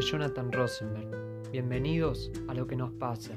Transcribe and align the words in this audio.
Jonathan 0.00 0.50
Rosenberg. 0.50 1.50
Bienvenidos 1.52 2.32
a 2.48 2.54
Lo 2.54 2.66
que 2.66 2.74
nos 2.74 2.90
pasa, 2.92 3.34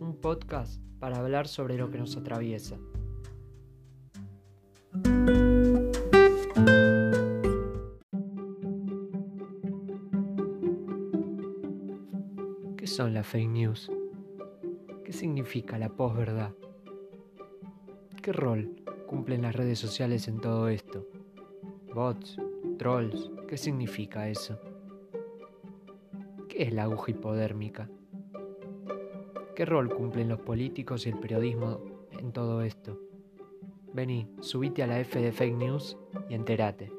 un 0.00 0.16
podcast 0.20 0.82
para 0.98 1.18
hablar 1.18 1.46
sobre 1.46 1.76
lo 1.76 1.88
que 1.88 1.98
nos 1.98 2.16
atraviesa. 2.16 2.78
¿Qué 12.76 12.86
son 12.86 13.14
las 13.14 13.26
fake 13.28 13.48
news? 13.48 13.90
¿Qué 15.04 15.12
significa 15.12 15.78
la 15.78 15.90
posverdad? 15.90 16.52
¿Qué 18.20 18.32
rol 18.32 18.74
cumplen 19.06 19.42
las 19.42 19.54
redes 19.54 19.78
sociales 19.78 20.26
en 20.26 20.40
todo 20.40 20.68
esto? 20.68 21.06
Bots, 21.94 22.36
trolls, 22.78 23.30
¿qué 23.46 23.56
significa 23.56 24.28
eso? 24.28 24.58
¿Qué 26.60 26.66
es 26.66 26.74
la 26.74 26.82
aguja 26.82 27.12
hipodérmica? 27.12 27.88
¿Qué 29.56 29.64
rol 29.64 29.88
cumplen 29.88 30.28
los 30.28 30.40
políticos 30.40 31.06
y 31.06 31.08
el 31.08 31.18
periodismo 31.18 31.80
en 32.10 32.32
todo 32.32 32.60
esto? 32.60 33.00
Vení, 33.94 34.28
subite 34.42 34.82
a 34.82 34.86
la 34.86 35.00
F 35.00 35.22
de 35.22 35.32
Fake 35.32 35.56
News 35.56 35.96
y 36.28 36.34
entérate. 36.34 36.92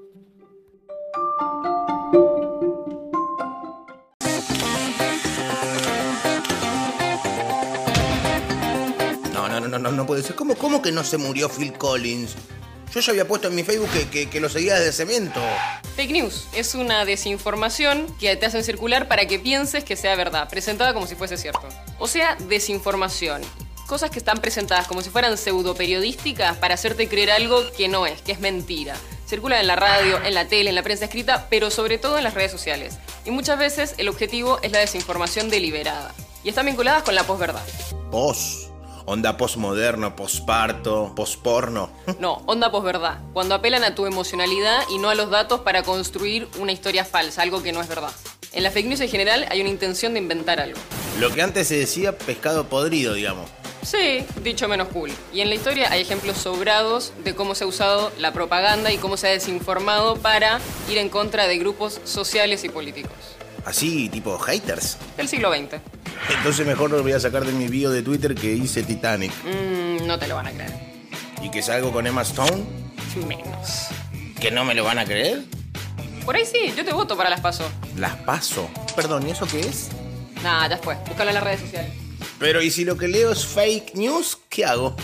No, 9.31 9.47
no, 9.47 9.59
no, 9.59 9.77
no, 9.77 9.91
no 9.91 10.05
puede 10.07 10.23
ser. 10.23 10.35
¿Cómo, 10.35 10.55
¿Cómo 10.55 10.81
que 10.81 10.91
no 10.91 11.03
se 11.03 11.19
murió 11.19 11.47
Phil 11.49 11.73
Collins? 11.73 12.35
Yo 12.93 12.99
ya 12.99 13.11
había 13.11 13.27
puesto 13.27 13.47
en 13.47 13.55
mi 13.55 13.63
Facebook 13.63 13.89
que, 13.91 14.09
que- 14.09 14.29
que 14.29 14.39
lo 14.39 14.49
seguía 14.49 14.75
desde 14.75 14.91
cemento. 14.91 15.39
Fake 15.95 16.11
news 16.11 16.47
es 16.53 16.75
una 16.75 17.05
desinformación 17.05 18.05
que 18.19 18.35
te 18.35 18.45
hacen 18.45 18.63
circular 18.63 19.07
para 19.07 19.25
que 19.27 19.39
pienses 19.39 19.83
que 19.83 19.95
sea 19.95 20.15
verdad, 20.15 20.49
presentada 20.49 20.93
como 20.93 21.07
si 21.07 21.15
fuese 21.15 21.37
cierto. 21.37 21.63
O 21.99 22.07
sea, 22.07 22.35
desinformación. 22.47 23.41
Cosas 23.87 24.09
que 24.09 24.19
están 24.19 24.37
presentadas 24.39 24.87
como 24.87 25.01
si 25.01 25.09
fueran 25.09 25.37
pseudoperiodísticas 25.37 26.57
para 26.57 26.75
hacerte 26.75 27.07
creer 27.09 27.31
algo 27.31 27.61
que 27.75 27.87
no 27.89 28.05
es, 28.07 28.21
que 28.21 28.31
es 28.31 28.39
mentira. 28.39 28.95
Circulan 29.27 29.59
en 29.61 29.67
la 29.67 29.75
radio, 29.75 30.21
en 30.23 30.33
la 30.33 30.47
tele, 30.47 30.69
en 30.69 30.75
la 30.75 30.83
prensa 30.83 31.05
escrita, 31.05 31.47
pero 31.49 31.71
sobre 31.71 31.97
todo 31.97 32.17
en 32.17 32.23
las 32.23 32.33
redes 32.33 32.51
sociales. 32.51 32.95
Y 33.25 33.31
muchas 33.31 33.57
veces 33.59 33.95
el 33.97 34.07
objetivo 34.09 34.59
es 34.61 34.71
la 34.71 34.79
desinformación 34.79 35.49
deliberada. 35.49 36.13
Y 36.43 36.49
están 36.49 36.65
vinculadas 36.65 37.03
con 37.03 37.15
la 37.15 37.23
posverdad. 37.23 37.61
Pos. 38.11 38.70
Onda 39.05 39.37
posmoderno, 39.37 40.15
posparto, 40.15 41.13
posporno. 41.15 41.89
No, 42.19 42.41
onda 42.45 42.71
posverdad. 42.71 43.19
Cuando 43.33 43.55
apelan 43.55 43.83
a 43.83 43.95
tu 43.95 44.05
emocionalidad 44.05 44.83
y 44.89 44.97
no 44.97 45.09
a 45.09 45.15
los 45.15 45.29
datos 45.29 45.61
para 45.61 45.83
construir 45.83 46.47
una 46.59 46.71
historia 46.71 47.03
falsa, 47.03 47.41
algo 47.41 47.63
que 47.63 47.71
no 47.71 47.81
es 47.81 47.87
verdad. 47.87 48.11
En 48.53 48.63
la 48.63 48.71
fake 48.71 48.87
news 48.87 48.99
en 49.01 49.09
general 49.09 49.45
hay 49.49 49.61
una 49.61 49.69
intención 49.69 50.13
de 50.13 50.19
inventar 50.19 50.59
algo. 50.59 50.79
Lo 51.19 51.31
que 51.31 51.41
antes 51.41 51.67
se 51.67 51.77
decía 51.77 52.17
pescado 52.17 52.67
podrido, 52.67 53.13
digamos. 53.13 53.49
Sí, 53.81 54.23
dicho 54.43 54.67
menos 54.67 54.89
cool. 54.89 55.11
Y 55.33 55.41
en 55.41 55.49
la 55.49 55.55
historia 55.55 55.91
hay 55.91 56.01
ejemplos 56.01 56.37
sobrados 56.37 57.13
de 57.23 57.33
cómo 57.33 57.55
se 57.55 57.63
ha 57.63 57.67
usado 57.67 58.11
la 58.19 58.31
propaganda 58.31 58.91
y 58.91 58.97
cómo 58.97 59.17
se 59.17 59.27
ha 59.27 59.31
desinformado 59.31 60.17
para 60.17 60.59
ir 60.89 60.99
en 60.99 61.09
contra 61.09 61.47
de 61.47 61.57
grupos 61.57 61.99
sociales 62.03 62.63
y 62.63 62.69
políticos. 62.69 63.13
Así, 63.65 64.09
tipo 64.09 64.37
haters. 64.37 64.97
Del 65.17 65.27
siglo 65.27 65.51
XX. 65.51 65.81
Entonces 66.29 66.65
mejor 66.65 66.91
lo 66.91 67.01
voy 67.01 67.13
a 67.13 67.19
sacar 67.19 67.45
de 67.45 67.51
mi 67.51 67.67
bio 67.67 67.89
de 67.89 68.01
Twitter 68.01 68.35
que 68.35 68.53
hice 68.53 68.83
Titanic. 68.83 69.31
Mm, 69.43 70.05
no 70.07 70.17
te 70.17 70.27
lo 70.27 70.35
van 70.35 70.47
a 70.47 70.51
creer. 70.51 70.73
¿Y 71.41 71.49
que 71.49 71.61
salgo 71.61 71.91
con 71.91 72.07
Emma 72.07 72.21
Stone? 72.21 72.63
Menos. 73.27 73.87
¿Que 74.39 74.51
no 74.51 74.63
me 74.63 74.73
lo 74.73 74.83
van 74.83 74.99
a 74.99 75.05
creer? 75.05 75.43
Por 76.25 76.35
ahí 76.35 76.45
sí, 76.45 76.73
yo 76.75 76.85
te 76.85 76.93
voto 76.93 77.17
para 77.17 77.29
las 77.29 77.41
paso. 77.41 77.69
Las 77.97 78.15
paso. 78.17 78.69
Perdón, 78.95 79.27
¿y 79.27 79.31
eso 79.31 79.47
qué 79.47 79.59
es? 79.59 79.89
Nah, 80.43 80.67
ya 80.69 80.77
fue. 80.77 80.95
Búscalo 81.07 81.29
en 81.29 81.35
las 81.35 81.43
redes 81.43 81.61
sociales. 81.61 81.93
Pero 82.39 82.61
¿y 82.61 82.71
si 82.71 82.85
lo 82.85 82.97
que 82.97 83.07
leo 83.07 83.31
es 83.31 83.45
fake 83.45 83.95
news? 83.95 84.39
¿Qué 84.49 84.65
hago? 84.65 84.95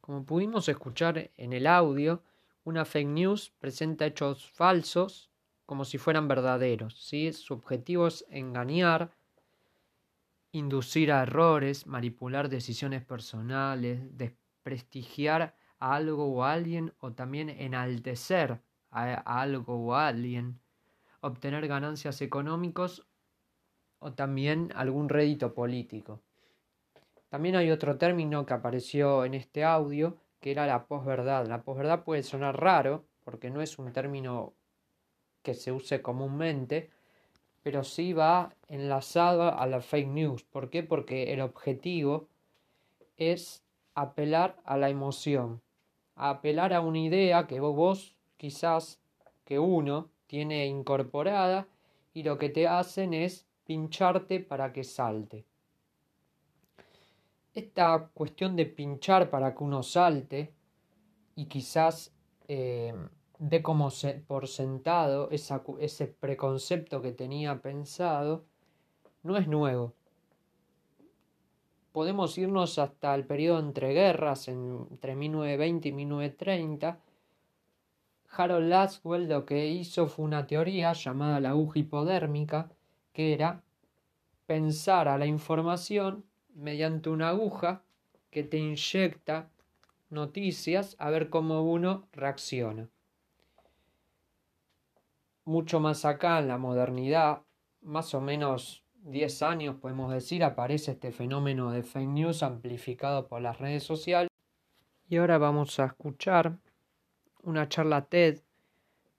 Como 0.00 0.24
pudimos 0.24 0.68
escuchar 0.68 1.30
en 1.36 1.52
el 1.52 1.66
audio, 1.66 2.22
una 2.64 2.84
fake 2.84 3.08
news 3.08 3.52
presenta 3.58 4.06
hechos 4.06 4.50
falsos 4.52 5.30
como 5.66 5.84
si 5.84 5.98
fueran 5.98 6.28
verdaderos. 6.28 6.96
¿sí? 7.00 7.32
Su 7.32 7.54
objetivo 7.54 8.06
es 8.06 8.24
engañar, 8.28 9.12
inducir 10.52 11.12
a 11.12 11.22
errores, 11.22 11.86
manipular 11.86 12.48
decisiones 12.48 13.04
personales, 13.04 14.00
desprestigiar 14.16 15.54
a 15.78 15.94
algo 15.94 16.26
o 16.26 16.44
a 16.44 16.52
alguien 16.52 16.92
o 16.98 17.12
también 17.12 17.48
enaltecer 17.50 18.60
a, 18.90 19.14
algo 19.40 19.86
o 19.86 19.94
a 19.94 20.08
alguien, 20.08 20.60
obtener 21.20 21.68
ganancias 21.68 22.20
económicas 22.20 23.02
o 23.98 24.12
también 24.12 24.72
algún 24.74 25.08
rédito 25.08 25.54
político. 25.54 26.20
También 27.28 27.54
hay 27.56 27.70
otro 27.70 27.96
término 27.96 28.44
que 28.44 28.54
apareció 28.54 29.24
en 29.24 29.34
este 29.34 29.62
audio, 29.62 30.16
que 30.40 30.50
era 30.50 30.66
la 30.66 30.86
posverdad. 30.86 31.46
La 31.46 31.62
posverdad 31.62 32.02
puede 32.02 32.22
sonar 32.22 32.60
raro, 32.60 33.04
porque 33.24 33.50
no 33.50 33.62
es 33.62 33.78
un 33.78 33.92
término 33.92 34.54
que 35.42 35.54
se 35.54 35.70
use 35.70 36.02
comúnmente, 36.02 36.90
pero 37.62 37.84
sí 37.84 38.12
va 38.12 38.54
enlazado 38.68 39.54
a 39.58 39.66
la 39.66 39.80
fake 39.80 40.08
news. 40.08 40.42
¿Por 40.44 40.70
qué? 40.70 40.82
Porque 40.82 41.32
el 41.32 41.40
objetivo 41.40 42.28
es 43.16 43.62
apelar 43.94 44.56
a 44.64 44.76
la 44.76 44.88
emoción, 44.88 45.60
a 46.16 46.30
apelar 46.30 46.72
a 46.72 46.80
una 46.80 46.98
idea 46.98 47.46
que 47.46 47.60
vos, 47.60 48.16
quizás 48.36 48.98
que 49.44 49.58
uno 49.58 50.08
tiene 50.26 50.66
incorporada 50.66 51.66
y 52.14 52.22
lo 52.22 52.38
que 52.38 52.48
te 52.48 52.66
hacen 52.66 53.14
es 53.14 53.46
pincharte 53.66 54.40
para 54.40 54.72
que 54.72 54.84
salte. 54.84 55.44
Esta 57.54 58.10
cuestión 58.14 58.56
de 58.56 58.66
pinchar 58.66 59.28
para 59.28 59.54
que 59.54 59.64
uno 59.64 59.82
salte 59.82 60.52
y 61.34 61.46
quizás 61.46 62.12
eh, 62.48 62.94
dé 63.40 63.62
como 63.62 63.90
se- 63.90 64.22
por 64.28 64.46
sentado 64.48 65.30
ese 65.30 66.06
preconcepto 66.06 67.00
que 67.00 67.12
tenía 67.12 67.62
pensado, 67.62 68.44
no 69.22 69.38
es 69.38 69.48
nuevo. 69.48 69.94
Podemos 71.92 72.36
irnos 72.36 72.78
hasta 72.78 73.14
el 73.14 73.24
periodo 73.24 73.58
entre 73.60 73.94
guerras, 73.94 74.46
en- 74.48 74.86
entre 74.90 75.16
1920 75.16 75.88
y 75.88 75.92
1930. 75.92 77.00
Harold 78.28 78.68
Laswell 78.68 79.28
lo 79.28 79.46
que 79.46 79.68
hizo 79.68 80.06
fue 80.06 80.26
una 80.26 80.46
teoría 80.46 80.92
llamada 80.92 81.40
la 81.40 81.50
aguja 81.50 81.78
hipodérmica, 81.78 82.70
que 83.14 83.32
era 83.32 83.62
pensar 84.46 85.08
a 85.08 85.16
la 85.16 85.26
información 85.26 86.24
mediante 86.54 87.08
una 87.08 87.30
aguja 87.30 87.82
que 88.30 88.44
te 88.44 88.58
inyecta 88.58 89.48
noticias 90.10 90.94
a 90.98 91.08
ver 91.08 91.30
cómo 91.30 91.62
uno 91.62 92.06
reacciona. 92.12 92.88
Mucho 95.50 95.80
más 95.80 96.04
acá 96.04 96.38
en 96.38 96.46
la 96.46 96.58
modernidad, 96.58 97.42
más 97.82 98.14
o 98.14 98.20
menos 98.20 98.84
10 99.02 99.42
años 99.42 99.74
podemos 99.80 100.12
decir, 100.12 100.44
aparece 100.44 100.92
este 100.92 101.10
fenómeno 101.10 101.72
de 101.72 101.82
fake 101.82 102.08
news 102.08 102.44
amplificado 102.44 103.26
por 103.26 103.42
las 103.42 103.58
redes 103.58 103.82
sociales. 103.82 104.30
Y 105.08 105.16
ahora 105.16 105.38
vamos 105.38 105.80
a 105.80 105.86
escuchar 105.86 106.56
una 107.42 107.68
charla 107.68 108.04
TED 108.04 108.38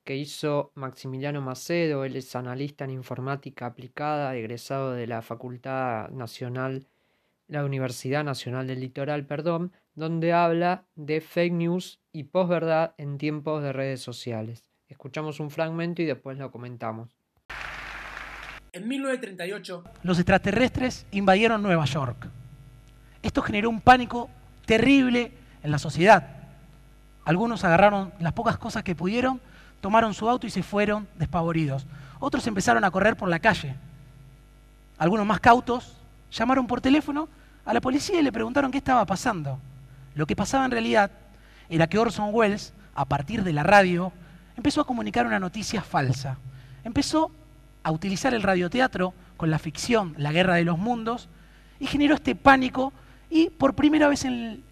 que 0.04 0.16
hizo 0.16 0.72
Maximiliano 0.74 1.42
Macedo, 1.42 2.06
él 2.06 2.16
es 2.16 2.34
analista 2.34 2.86
en 2.86 2.92
informática 2.92 3.66
aplicada, 3.66 4.34
egresado 4.34 4.92
de 4.92 5.06
la 5.06 5.20
Facultad 5.20 6.08
Nacional, 6.12 6.86
la 7.46 7.62
Universidad 7.62 8.24
Nacional 8.24 8.66
del 8.66 8.80
Litoral, 8.80 9.26
perdón, 9.26 9.70
donde 9.94 10.32
habla 10.32 10.86
de 10.94 11.20
fake 11.20 11.52
news 11.52 12.00
y 12.10 12.24
posverdad 12.24 12.94
en 12.96 13.18
tiempos 13.18 13.62
de 13.62 13.74
redes 13.74 14.00
sociales. 14.00 14.71
Escuchamos 14.92 15.40
un 15.40 15.50
fragmento 15.50 16.02
y 16.02 16.04
después 16.04 16.36
lo 16.36 16.50
comentamos. 16.50 17.16
En 18.72 18.86
1938, 18.86 19.84
los 20.02 20.18
extraterrestres 20.18 21.06
invadieron 21.12 21.62
Nueva 21.62 21.86
York. 21.86 22.28
Esto 23.22 23.40
generó 23.40 23.70
un 23.70 23.80
pánico 23.80 24.28
terrible 24.66 25.32
en 25.62 25.70
la 25.70 25.78
sociedad. 25.78 26.28
Algunos 27.24 27.64
agarraron 27.64 28.12
las 28.20 28.34
pocas 28.34 28.58
cosas 28.58 28.82
que 28.82 28.94
pudieron, 28.94 29.40
tomaron 29.80 30.12
su 30.12 30.28
auto 30.28 30.46
y 30.46 30.50
se 30.50 30.62
fueron 30.62 31.08
despavoridos. 31.18 31.86
Otros 32.20 32.46
empezaron 32.46 32.84
a 32.84 32.90
correr 32.90 33.16
por 33.16 33.30
la 33.30 33.38
calle. 33.38 33.74
Algunos 34.98 35.24
más 35.24 35.40
cautos 35.40 35.96
llamaron 36.30 36.66
por 36.66 36.82
teléfono 36.82 37.30
a 37.64 37.72
la 37.72 37.80
policía 37.80 38.20
y 38.20 38.22
le 38.22 38.30
preguntaron 38.30 38.70
qué 38.70 38.78
estaba 38.78 39.06
pasando. 39.06 39.58
Lo 40.14 40.26
que 40.26 40.36
pasaba 40.36 40.66
en 40.66 40.70
realidad 40.70 41.10
era 41.70 41.86
que 41.86 41.98
Orson 41.98 42.28
Welles, 42.30 42.74
a 42.94 43.06
partir 43.06 43.42
de 43.42 43.54
la 43.54 43.62
radio, 43.62 44.12
empezó 44.56 44.80
a 44.80 44.86
comunicar 44.86 45.26
una 45.26 45.38
noticia 45.38 45.82
falsa. 45.82 46.38
Empezó 46.84 47.30
a 47.82 47.90
utilizar 47.90 48.34
el 48.34 48.42
radioteatro 48.42 49.14
con 49.36 49.50
la 49.50 49.58
ficción 49.58 50.14
La 50.18 50.32
Guerra 50.32 50.54
de 50.54 50.64
los 50.64 50.78
Mundos 50.78 51.28
y 51.80 51.86
generó 51.86 52.14
este 52.14 52.34
pánico 52.34 52.92
y 53.28 53.50
por 53.50 53.74
primera 53.74 54.08
vez 54.08 54.24
en 54.24 54.62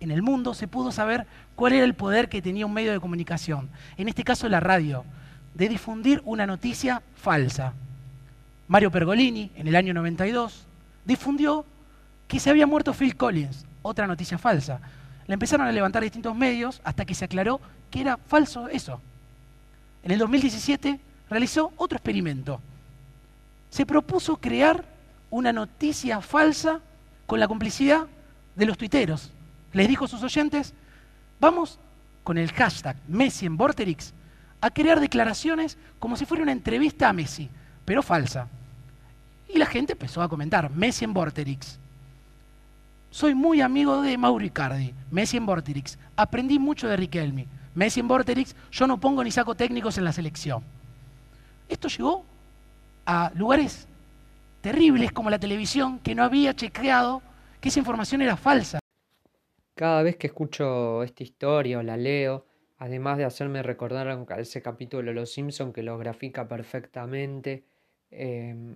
el, 0.00 0.22
mundo 0.22 0.54
se 0.54 0.68
pudo 0.68 0.90
saber 0.90 1.26
cuál 1.54 1.74
era 1.74 1.84
el 1.84 1.94
poder 1.94 2.28
que 2.28 2.42
tenía 2.42 2.66
un 2.66 2.72
medio 2.72 2.92
de 2.92 3.00
comunicación, 3.00 3.68
en 3.96 4.08
este 4.08 4.24
caso 4.24 4.48
la 4.48 4.60
radio, 4.60 5.04
de 5.54 5.68
difundir 5.68 6.22
una 6.24 6.46
noticia 6.46 7.02
falsa. 7.14 7.72
Mario 8.68 8.90
Pergolini, 8.90 9.52
en 9.54 9.68
el 9.68 9.76
año 9.76 9.94
92, 9.94 10.66
difundió 11.04 11.64
que 12.26 12.40
se 12.40 12.50
había 12.50 12.66
muerto 12.66 12.94
Phil 12.94 13.16
Collins, 13.16 13.64
otra 13.82 14.06
noticia 14.06 14.38
falsa. 14.38 14.80
Le 15.26 15.34
empezaron 15.34 15.66
a 15.66 15.72
levantar 15.72 16.02
distintos 16.02 16.34
medios 16.34 16.80
hasta 16.84 17.04
que 17.04 17.14
se 17.14 17.26
aclaró 17.26 17.60
que 17.90 18.00
era 18.00 18.16
falso 18.16 18.68
eso. 18.68 19.00
En 20.06 20.12
el 20.12 20.20
2017 20.20 21.00
realizó 21.28 21.72
otro 21.76 21.96
experimento. 21.96 22.60
Se 23.70 23.84
propuso 23.84 24.36
crear 24.36 24.84
una 25.30 25.52
noticia 25.52 26.20
falsa 26.20 26.80
con 27.26 27.40
la 27.40 27.48
complicidad 27.48 28.06
de 28.54 28.66
los 28.66 28.78
tuiteros. 28.78 29.32
Les 29.72 29.88
dijo 29.88 30.04
a 30.04 30.08
sus 30.08 30.22
oyentes, 30.22 30.74
vamos 31.40 31.80
con 32.22 32.38
el 32.38 32.52
hashtag 32.52 32.96
Messi 33.08 33.46
en 33.46 33.56
Vorterix 33.56 34.14
a 34.60 34.70
crear 34.70 35.00
declaraciones 35.00 35.76
como 35.98 36.16
si 36.16 36.24
fuera 36.24 36.44
una 36.44 36.52
entrevista 36.52 37.08
a 37.08 37.12
Messi, 37.12 37.50
pero 37.84 38.00
falsa. 38.00 38.46
Y 39.52 39.58
la 39.58 39.66
gente 39.66 39.94
empezó 39.94 40.22
a 40.22 40.28
comentar, 40.28 40.70
Messi 40.70 41.04
en 41.04 41.14
Vorterix. 41.14 41.80
Soy 43.10 43.34
muy 43.34 43.60
amigo 43.60 44.02
de 44.02 44.16
Mauro 44.16 44.44
Icardi, 44.44 44.94
Messi 45.10 45.36
en 45.36 45.46
Vorterix. 45.46 45.98
Aprendí 46.14 46.60
mucho 46.60 46.86
de 46.86 46.96
Riquelme. 46.96 47.48
Messi 47.76 48.00
en 48.00 48.08
Vorterix, 48.08 48.56
yo 48.72 48.86
no 48.86 48.98
pongo 48.98 49.22
ni 49.22 49.30
saco 49.30 49.54
técnicos 49.54 49.98
en 49.98 50.04
la 50.04 50.12
selección. 50.12 50.64
Esto 51.68 51.88
llegó 51.88 52.24
a 53.04 53.30
lugares 53.34 53.86
terribles 54.62 55.12
como 55.12 55.28
la 55.28 55.38
televisión 55.38 55.98
que 55.98 56.14
no 56.14 56.24
había 56.24 56.56
chequeado 56.56 57.22
que 57.60 57.68
esa 57.68 57.78
información 57.78 58.22
era 58.22 58.36
falsa. 58.36 58.78
Cada 59.74 60.02
vez 60.02 60.16
que 60.16 60.28
escucho 60.28 61.02
esta 61.02 61.22
historia 61.22 61.78
o 61.78 61.82
la 61.82 61.98
leo, 61.98 62.46
además 62.78 63.18
de 63.18 63.26
hacerme 63.26 63.62
recordar 63.62 64.08
a 64.08 64.40
ese 64.40 64.62
capítulo 64.62 65.08
de 65.08 65.14
Los 65.14 65.32
Simpson 65.32 65.74
que 65.74 65.82
lo 65.82 65.98
grafica 65.98 66.48
perfectamente, 66.48 67.64
em, 68.10 68.74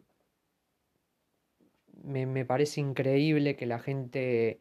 me, 2.04 2.26
me 2.26 2.44
parece 2.44 2.82
increíble 2.82 3.56
que 3.56 3.64
la 3.64 3.78
gente 3.78 4.60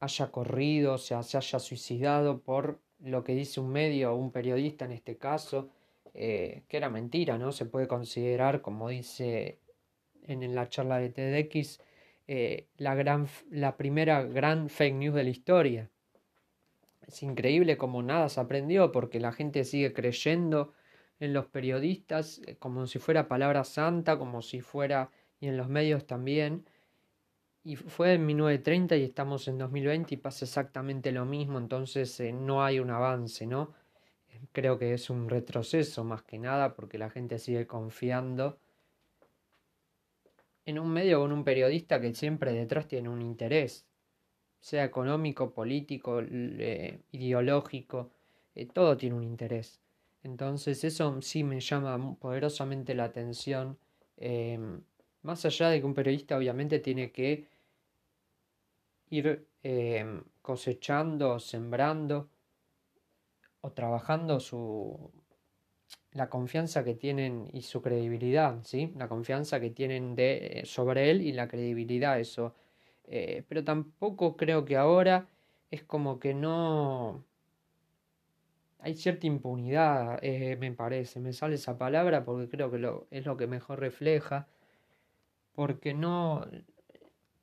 haya 0.00 0.30
corrido, 0.30 0.94
o 0.94 0.98
sea, 0.98 1.22
se 1.22 1.36
haya 1.36 1.58
suicidado 1.58 2.40
por 2.40 2.80
lo 3.00 3.24
que 3.24 3.34
dice 3.34 3.60
un 3.60 3.70
medio 3.70 4.12
o 4.12 4.16
un 4.16 4.32
periodista 4.32 4.84
en 4.84 4.92
este 4.92 5.16
caso, 5.16 5.70
eh, 6.14 6.62
que 6.68 6.76
era 6.76 6.90
mentira, 6.90 7.38
¿no? 7.38 7.52
Se 7.52 7.66
puede 7.66 7.88
considerar, 7.88 8.62
como 8.62 8.88
dice 8.88 9.58
en 10.22 10.54
la 10.54 10.68
charla 10.68 10.98
de 10.98 11.10
TEDx, 11.10 11.80
eh, 12.26 12.68
la, 12.78 12.94
gran, 12.94 13.28
la 13.50 13.76
primera 13.76 14.22
gran 14.22 14.70
fake 14.70 14.94
news 14.94 15.14
de 15.14 15.24
la 15.24 15.30
historia. 15.30 15.90
Es 17.06 17.22
increíble 17.22 17.76
como 17.76 18.02
nada 18.02 18.28
se 18.28 18.40
aprendió 18.40 18.92
porque 18.92 19.20
la 19.20 19.32
gente 19.32 19.64
sigue 19.64 19.92
creyendo 19.92 20.72
en 21.20 21.34
los 21.34 21.46
periodistas 21.46 22.40
eh, 22.46 22.56
como 22.56 22.86
si 22.86 22.98
fuera 22.98 23.28
palabra 23.28 23.64
santa, 23.64 24.18
como 24.18 24.40
si 24.40 24.60
fuera, 24.60 25.10
y 25.40 25.48
en 25.48 25.56
los 25.56 25.68
medios 25.68 26.06
también. 26.06 26.64
Y 27.66 27.76
fue 27.76 28.12
en 28.12 28.26
1930 28.26 28.96
y 28.98 29.04
estamos 29.04 29.48
en 29.48 29.56
2020 29.56 30.14
y 30.14 30.18
pasa 30.18 30.44
exactamente 30.44 31.12
lo 31.12 31.24
mismo, 31.24 31.58
entonces 31.58 32.20
eh, 32.20 32.30
no 32.30 32.62
hay 32.62 32.78
un 32.78 32.90
avance, 32.90 33.46
¿no? 33.46 33.72
Creo 34.52 34.78
que 34.78 34.92
es 34.92 35.08
un 35.08 35.30
retroceso 35.30 36.04
más 36.04 36.22
que 36.22 36.38
nada 36.38 36.74
porque 36.74 36.98
la 36.98 37.08
gente 37.08 37.38
sigue 37.38 37.66
confiando 37.66 38.58
en 40.66 40.78
un 40.78 40.92
medio 40.92 41.20
con 41.20 41.32
un 41.32 41.42
periodista 41.42 42.00
que 42.02 42.14
siempre 42.14 42.52
detrás 42.52 42.86
tiene 42.86 43.08
un 43.08 43.22
interés, 43.22 43.86
sea 44.60 44.84
económico, 44.84 45.52
político, 45.52 46.20
ideológico, 47.12 48.10
eh, 48.54 48.66
todo 48.66 48.96
tiene 48.98 49.16
un 49.16 49.24
interés. 49.24 49.80
Entonces 50.22 50.84
eso 50.84 51.20
sí 51.22 51.44
me 51.44 51.60
llama 51.60 52.14
poderosamente 52.16 52.94
la 52.94 53.04
atención, 53.04 53.78
em, 54.18 54.82
más 55.22 55.44
allá 55.46 55.70
de 55.70 55.80
que 55.80 55.86
un 55.86 55.94
periodista 55.94 56.36
obviamente 56.36 56.78
tiene 56.78 57.10
que 57.10 57.53
ir 59.10 59.46
em, 59.62 60.22
cosechando, 60.42 61.38
sembrando 61.38 62.28
o 63.60 63.72
trabajando 63.72 64.40
su, 64.40 65.10
la 66.14 66.30
confianza 66.30 66.84
que 66.84 66.94
tienen 66.94 67.48
y 67.52 67.62
su 67.62 67.82
credibilidad, 67.82 68.62
¿sí? 68.62 68.92
La 68.96 69.08
confianza 69.08 69.60
que 69.60 69.70
tienen 69.70 70.14
de, 70.14 70.60
eh, 70.60 70.66
sobre 70.66 71.10
él 71.10 71.20
y 71.22 71.32
la 71.32 71.48
credibilidad, 71.48 72.18
eso. 72.20 72.54
Eh, 73.06 73.44
pero 73.48 73.64
tampoco 73.64 74.36
creo 74.36 74.64
que 74.64 74.76
ahora 74.76 75.28
es 75.70 75.82
como 75.82 76.18
que 76.20 76.32
no... 76.34 77.24
Hay 78.78 78.94
cierta 78.94 79.26
impunidad, 79.26 80.18
eh, 80.22 80.56
me 80.56 80.70
parece, 80.72 81.18
me 81.18 81.32
sale 81.32 81.54
esa 81.56 81.78
palabra 81.78 82.24
porque 82.24 82.48
creo 82.48 82.70
que 82.70 82.78
lo, 82.78 83.06
es 83.10 83.24
lo 83.26 83.36
que 83.36 83.46
mejor 83.46 83.80
refleja, 83.80 84.46
porque 85.54 85.94
no... 85.94 86.46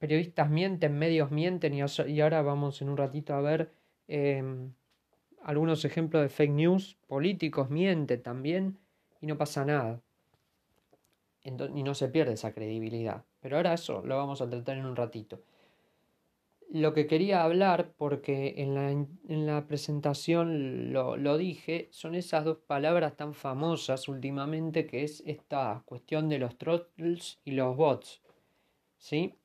Periodistas 0.01 0.49
mienten, 0.49 0.97
medios 0.97 1.29
mienten 1.29 1.75
y, 1.75 2.21
ahora 2.21 2.41
vamos 2.41 2.81
en 2.81 2.89
un 2.89 2.97
ratito 2.97 3.35
a 3.35 3.41
ver 3.41 3.71
em, 4.07 4.73
algunos 5.43 5.85
ejemplos 5.85 6.23
de 6.23 6.29
fake 6.29 6.53
news, 6.53 6.97
políticos 7.05 7.69
mienten 7.69 8.23
también 8.23 8.79
y 9.21 9.27
no 9.27 9.37
pasa 9.37 9.63
nada. 9.63 10.01
y 11.43 11.83
no 11.83 11.93
se 11.93 12.07
pierde 12.07 12.33
esa 12.33 12.51
credibilidad. 12.51 13.23
Pero 13.41 13.57
ahora 13.57 13.75
eso 13.75 14.01
lo 14.03 14.17
vamos 14.17 14.41
a 14.41 14.49
tratar 14.49 14.77
en 14.77 14.87
un 14.87 14.95
ratito. 14.95 15.43
Lo 16.71 16.95
que 16.95 17.05
quería 17.05 17.43
hablar, 17.43 17.93
porque 17.95 18.55
en 18.57 18.73
la, 18.73 18.89
en 18.89 19.45
la 19.45 19.67
presentación 19.67 20.91
lo, 20.93 21.15
lo, 21.15 21.37
dije, 21.37 21.89
son 21.91 22.15
esas 22.15 22.43
dos 22.43 22.57
palabras 22.57 23.15
tan 23.17 23.35
famosas 23.35 24.07
últimamente 24.07 24.87
que 24.87 25.03
es 25.03 25.21
esta 25.27 25.83
cuestión 25.85 26.27
de 26.27 26.39
los 26.39 26.57
trolls 26.57 27.39
y 27.45 27.51
los 27.51 27.77
bots. 27.77 28.23
¿Sí? 28.97 29.35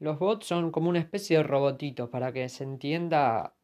Los 0.00 0.18
bots 0.18 0.46
son 0.46 0.70
como 0.70 0.88
una 0.88 0.98
especie 0.98 1.36
de 1.36 1.42
robotitos, 1.42 2.08
para 2.08 2.32
que 2.32 2.48
se 2.48 2.64
entienda 2.64 3.54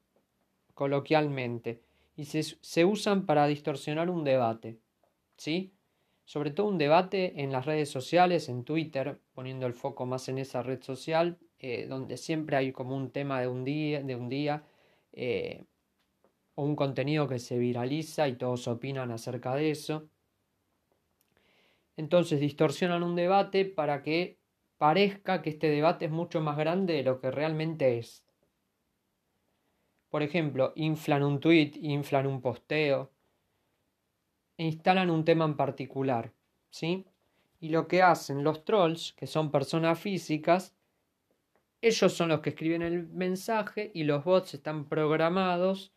coloquialmente, 0.75 1.83
y 2.15 2.27
se, 2.27 2.85
usan 2.85 3.25
para 3.25 3.47
distorsionar 3.47 4.11
un 4.11 4.23
debate, 4.23 4.79
¿sí? 5.39 5.73
Sobre 6.27 6.51
todo 6.51 6.69
un 6.69 6.77
debate 6.77 7.43
en 7.43 7.53
las 7.53 7.65
redes 7.65 7.89
sociales, 7.89 8.51
en 8.51 8.65
Twitter, 8.65 9.19
poniendo 9.33 9.67
el 9.67 9.73
foco 9.73 10.05
más 10.05 10.29
en 10.29 10.37
esa 10.37 10.63
red 10.63 10.83
social, 10.83 11.39
eh, 11.59 11.87
donde 11.87 12.19
siempre 12.19 12.57
hay 12.57 12.71
como 12.71 12.95
un 12.97 13.11
tema 13.13 13.41
de 13.41 13.49
un 13.49 13.65
día, 13.65 14.03
de 14.03 14.15
un 14.15 14.29
día 14.29 14.63
eh, 15.13 15.65
o 16.55 16.65
un 16.65 16.77
contenido 16.77 17.29
que 17.29 17.39
se 17.39 17.59
viraliza 17.59 18.29
y 18.29 18.37
todos 18.37 18.69
opinan 18.69 19.11
acerca 19.11 19.55
de 19.55 19.71
eso. 19.71 20.11
Entonces 21.97 22.41
distorsionan 22.41 23.03
un 23.03 23.15
debate 23.15 23.65
para 23.65 24.03
que 24.03 24.39
parezca 24.79 25.43
que 25.43 25.51
este 25.51 25.69
debate 25.69 26.07
es 26.07 26.11
mucho 26.11 26.41
más 26.41 26.57
grande 26.57 26.95
de 26.95 27.03
lo 27.03 27.21
que 27.21 27.31
realmente 27.31 27.99
es. 27.99 28.25
Por 30.09 30.23
ejemplo, 30.23 30.73
inflan 30.77 31.23
un 31.23 31.41
tweet, 31.41 31.73
inflan 31.81 32.27
un 32.27 32.41
posteo 32.41 33.11
e 34.57 34.65
instalan 34.65 35.11
un 35.11 35.25
tema 35.25 35.45
en 35.45 35.57
particular, 35.57 36.33
¿sí? 36.71 37.05
Y 37.61 37.71
lo 37.71 37.89
que 37.89 38.03
hacen 38.03 38.45
los 38.45 38.65
trolls, 38.65 39.13
que 39.13 39.27
son 39.27 39.51
personas 39.51 39.99
físicas, 39.99 40.75
ellos 41.83 42.13
son 42.15 42.31
los 42.31 42.41
que 42.41 42.51
escriben 42.51 42.83
el 42.83 43.07
mensaje 43.09 43.91
y 43.95 44.05
los 44.05 44.25
bots 44.25 44.55
están 44.55 44.87
programados, 44.87 45.93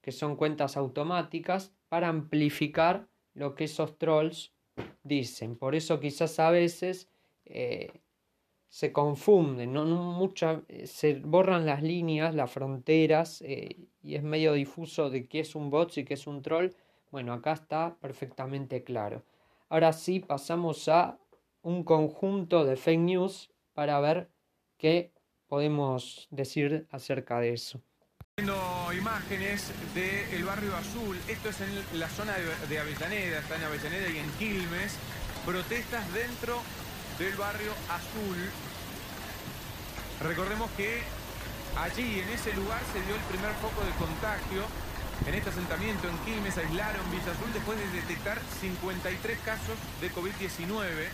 que 0.00 0.12
son 0.12 0.36
cuentas 0.36 0.76
automáticas, 0.76 1.72
para 1.88 2.08
amplificar 2.08 3.06
lo 3.34 3.54
que 3.54 3.64
esos 3.64 3.98
trolls 3.98 4.52
dicen. 5.02 5.56
Por 5.56 5.74
eso 5.74 6.00
quizás 6.00 6.38
a 6.40 6.50
veces 6.50 7.08
eh, 7.44 7.92
se 8.74 8.90
confunden, 8.90 9.72
¿no? 9.72 9.84
Mucha, 9.84 10.62
eh, 10.66 10.88
se 10.88 11.14
borran 11.14 11.64
las 11.64 11.80
líneas, 11.80 12.34
las 12.34 12.50
fronteras, 12.50 13.40
eh, 13.42 13.86
y 14.02 14.16
es 14.16 14.24
medio 14.24 14.52
difuso 14.54 15.10
de 15.10 15.28
qué 15.28 15.38
es 15.40 15.54
un 15.54 15.70
bot 15.70 15.96
y 15.96 16.04
qué 16.04 16.14
es 16.14 16.26
un 16.26 16.42
troll. 16.42 16.70
Bueno, 17.12 17.32
acá 17.32 17.52
está 17.52 17.96
perfectamente 18.00 18.82
claro. 18.82 19.22
Ahora 19.68 19.92
sí 19.92 20.18
pasamos 20.18 20.88
a 20.88 21.20
un 21.62 21.84
conjunto 21.84 22.64
de 22.64 22.74
fake 22.74 22.98
news 22.98 23.50
para 23.74 24.00
ver 24.00 24.28
qué 24.76 25.12
podemos 25.46 26.26
decir 26.32 26.88
acerca 26.90 27.38
de 27.38 27.52
eso. 27.52 27.80
Viendo 28.36 28.56
imágenes 28.92 29.72
del 29.94 30.44
barrio 30.44 30.74
azul, 30.74 31.16
esto 31.28 31.50
es 31.50 31.60
en 31.60 32.00
la 32.00 32.08
zona 32.08 32.34
de 32.68 32.78
Avellaneda, 32.80 33.38
está 33.38 33.54
en 33.54 33.62
Avellaneda 33.62 34.08
y 34.10 34.18
en 34.18 34.28
Quilmes, 34.32 34.98
protestas 35.46 36.12
dentro 36.12 36.60
del 37.18 37.34
barrio 37.36 37.72
azul. 37.88 38.50
Recordemos 40.20 40.70
que 40.76 41.02
allí, 41.76 42.20
en 42.20 42.28
ese 42.30 42.52
lugar, 42.54 42.80
se 42.92 43.00
dio 43.02 43.14
el 43.14 43.20
primer 43.22 43.52
foco 43.54 43.84
de 43.84 43.92
contagio. 43.92 44.64
En 45.26 45.34
este 45.34 45.50
asentamiento 45.50 46.08
en 46.08 46.18
Quilmes 46.18 46.58
aislaron 46.58 47.10
Villa 47.10 47.32
Azul 47.32 47.52
después 47.52 47.78
de 47.78 47.88
detectar 47.88 48.40
53 48.60 49.38
casos 49.40 49.76
de 50.00 50.12
COVID-19. 50.12 51.08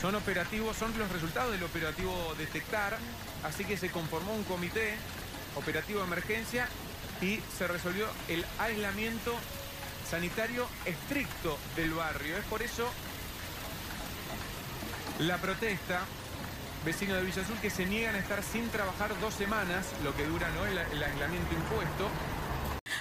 Son 0.00 0.14
operativos, 0.16 0.76
son 0.76 0.92
los 0.98 1.10
resultados 1.10 1.52
del 1.52 1.62
operativo 1.62 2.34
detectar, 2.36 2.98
así 3.44 3.64
que 3.64 3.76
se 3.76 3.90
conformó 3.90 4.34
un 4.34 4.44
comité 4.44 4.96
operativo 5.54 6.00
de 6.00 6.06
emergencia 6.06 6.68
y 7.22 7.40
se 7.56 7.68
resolvió 7.68 8.06
el 8.28 8.44
aislamiento 8.58 9.32
sanitario 10.10 10.66
estricto 10.84 11.56
del 11.76 11.92
barrio. 11.92 12.36
Es 12.36 12.44
por 12.44 12.62
eso 12.62 12.90
la 15.18 15.36
protesta, 15.38 16.00
vecinos 16.84 17.16
de 17.18 17.24
Villa 17.24 17.42
Azul 17.42 17.56
que 17.60 17.70
se 17.70 17.86
niegan 17.86 18.14
a 18.14 18.18
estar 18.18 18.42
sin 18.42 18.68
trabajar 18.68 19.10
dos 19.20 19.34
semanas, 19.34 19.86
lo 20.02 20.14
que 20.16 20.24
dura 20.24 20.48
¿no? 20.50 20.66
el, 20.66 20.78
el 20.78 21.02
aislamiento 21.02 21.54
impuesto. 21.54 22.08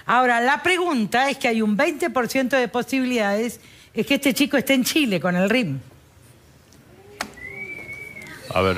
Ahora, 0.05 0.41
la 0.41 0.61
pregunta 0.61 1.29
es 1.29 1.37
que 1.37 1.47
hay 1.47 1.61
un 1.61 1.77
20% 1.77 2.49
de 2.49 2.67
posibilidades 2.67 3.59
es 3.93 4.07
que 4.07 4.15
este 4.15 4.33
chico 4.33 4.57
esté 4.57 4.73
en 4.73 4.83
Chile 4.83 5.19
con 5.19 5.35
el 5.35 5.49
RIM. 5.49 5.79
A 8.53 8.61
ver. 8.61 8.77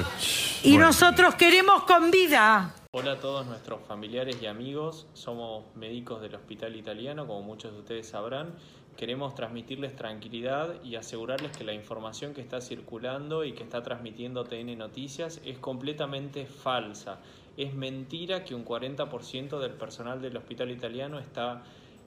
Y 0.63 0.71
bueno. 0.71 0.87
nosotros 0.87 1.35
queremos 1.35 1.83
con 1.83 2.11
vida. 2.11 2.73
Hola 2.91 3.13
a 3.13 3.19
todos 3.19 3.45
nuestros 3.45 3.81
familiares 3.87 4.37
y 4.41 4.45
amigos, 4.45 5.05
somos 5.13 5.65
médicos 5.75 6.21
del 6.21 6.35
Hospital 6.35 6.75
Italiano, 6.75 7.27
como 7.27 7.41
muchos 7.41 7.73
de 7.73 7.79
ustedes 7.79 8.07
sabrán. 8.07 8.53
Queremos 8.97 9.35
transmitirles 9.35 9.95
tranquilidad 9.95 10.81
y 10.83 10.95
asegurarles 10.95 11.55
que 11.57 11.65
la 11.65 11.73
información 11.73 12.33
que 12.33 12.39
está 12.39 12.61
circulando 12.61 13.43
y 13.43 13.51
que 13.51 13.63
está 13.63 13.83
transmitiendo 13.83 14.45
TN 14.45 14.77
Noticias 14.77 15.41
es 15.43 15.57
completamente 15.57 16.45
falsa. 16.45 17.19
Es 17.57 17.73
mentira 17.73 18.45
que 18.45 18.55
un 18.55 18.63
40% 18.63 19.59
del 19.59 19.73
personal 19.73 20.21
del 20.21 20.37
Hospital 20.37 20.71
Italiano 20.71 21.19
está 21.19 21.63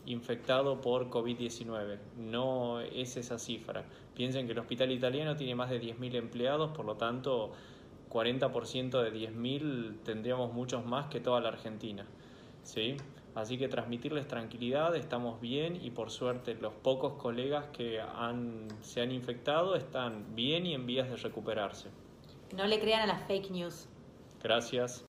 infectado 0.07 0.81
por 0.81 1.11
COVID-19. 1.11 1.99
No 2.17 2.81
es 2.81 3.19
esa 3.19 3.39
cifra. 3.39 3.85
Piensen 4.15 4.47
que 4.47 4.53
el 4.53 4.59
Hospital 4.59 4.91
Italiano 4.91 5.37
tiene 5.37 5.55
más 5.55 5.69
de 5.69 5.83
10.000 5.83 6.15
empleados, 6.15 6.71
por 6.71 6.87
lo 6.87 6.97
tanto 6.97 7.53
40% 8.09 9.03
de 9.03 9.13
10.000 9.13 10.03
tendríamos 10.05 10.55
muchos 10.55 10.87
más 10.87 11.09
que 11.09 11.21
toda 11.21 11.41
la 11.41 11.49
Argentina. 11.49 12.07
¿sí? 12.63 12.97
Así 13.35 13.57
que 13.57 13.69
transmitirles 13.69 14.27
tranquilidad, 14.27 14.97
estamos 14.97 15.41
bien 15.41 15.77
y 15.77 15.91
por 15.91 16.11
suerte 16.11 16.55
los 16.55 16.73
pocos 16.73 17.15
colegas 17.15 17.67
que 17.73 18.01
han, 18.01 18.67
se 18.81 19.01
han 19.01 19.13
infectado 19.13 19.77
están 19.77 20.35
bien 20.35 20.67
y 20.67 20.75
en 20.75 20.87
vías 20.87 21.09
de 21.09 21.17
recuperarse. 21.17 21.89
No 22.57 22.67
le 22.67 22.81
crean 22.81 23.03
a 23.03 23.07
las 23.07 23.23
fake 23.27 23.51
news. 23.51 23.89
Gracias. 24.43 25.05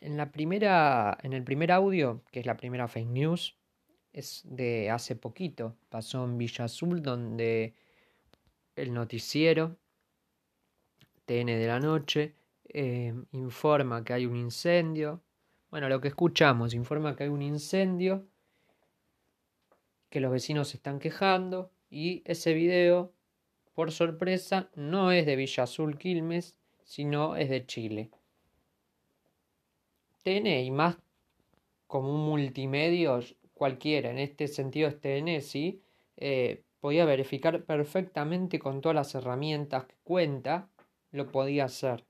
En, 0.00 0.16
la 0.16 0.30
primera, 0.32 1.16
en 1.22 1.32
el 1.32 1.44
primer 1.44 1.72
audio, 1.72 2.22
que 2.30 2.40
es 2.40 2.46
la 2.46 2.56
primera 2.56 2.88
fake 2.88 3.08
news, 3.08 3.56
es 4.12 4.42
de 4.44 4.90
hace 4.90 5.16
poquito. 5.16 5.76
Pasó 5.88 6.24
en 6.24 6.36
Villa 6.38 6.64
Azul, 6.64 7.02
donde 7.02 7.74
el 8.76 8.92
noticiero 8.92 9.76
TN 11.26 11.46
de 11.46 11.66
la 11.66 11.80
noche 11.80 12.34
eh, 12.68 13.14
informa 13.32 14.04
que 14.04 14.12
hay 14.12 14.26
un 14.26 14.36
incendio. 14.36 15.20
Bueno, 15.74 15.88
lo 15.88 16.00
que 16.00 16.06
escuchamos, 16.06 16.72
informa 16.72 17.16
que 17.16 17.24
hay 17.24 17.30
un 17.30 17.42
incendio, 17.42 18.28
que 20.08 20.20
los 20.20 20.30
vecinos 20.30 20.68
se 20.68 20.76
están 20.76 21.00
quejando 21.00 21.72
y 21.90 22.22
ese 22.26 22.54
video, 22.54 23.12
por 23.74 23.90
sorpresa, 23.90 24.70
no 24.76 25.10
es 25.10 25.26
de 25.26 25.34
Villa 25.34 25.64
Azul 25.64 25.98
Quilmes, 25.98 26.54
sino 26.84 27.34
es 27.34 27.50
de 27.50 27.66
Chile. 27.66 28.10
TN 30.22 30.46
y 30.62 30.70
más 30.70 30.96
como 31.88 32.14
un 32.14 32.20
multimedio 32.20 33.18
cualquiera, 33.52 34.12
en 34.12 34.20
este 34.20 34.46
sentido 34.46 34.86
es 34.86 35.00
TN, 35.00 35.40
sí, 35.40 35.82
eh, 36.16 36.62
podía 36.78 37.04
verificar 37.04 37.64
perfectamente 37.64 38.60
con 38.60 38.80
todas 38.80 38.94
las 38.94 39.12
herramientas 39.16 39.86
que 39.86 39.96
cuenta 40.04 40.68
lo 41.10 41.32
podía 41.32 41.64
hacer. 41.64 42.04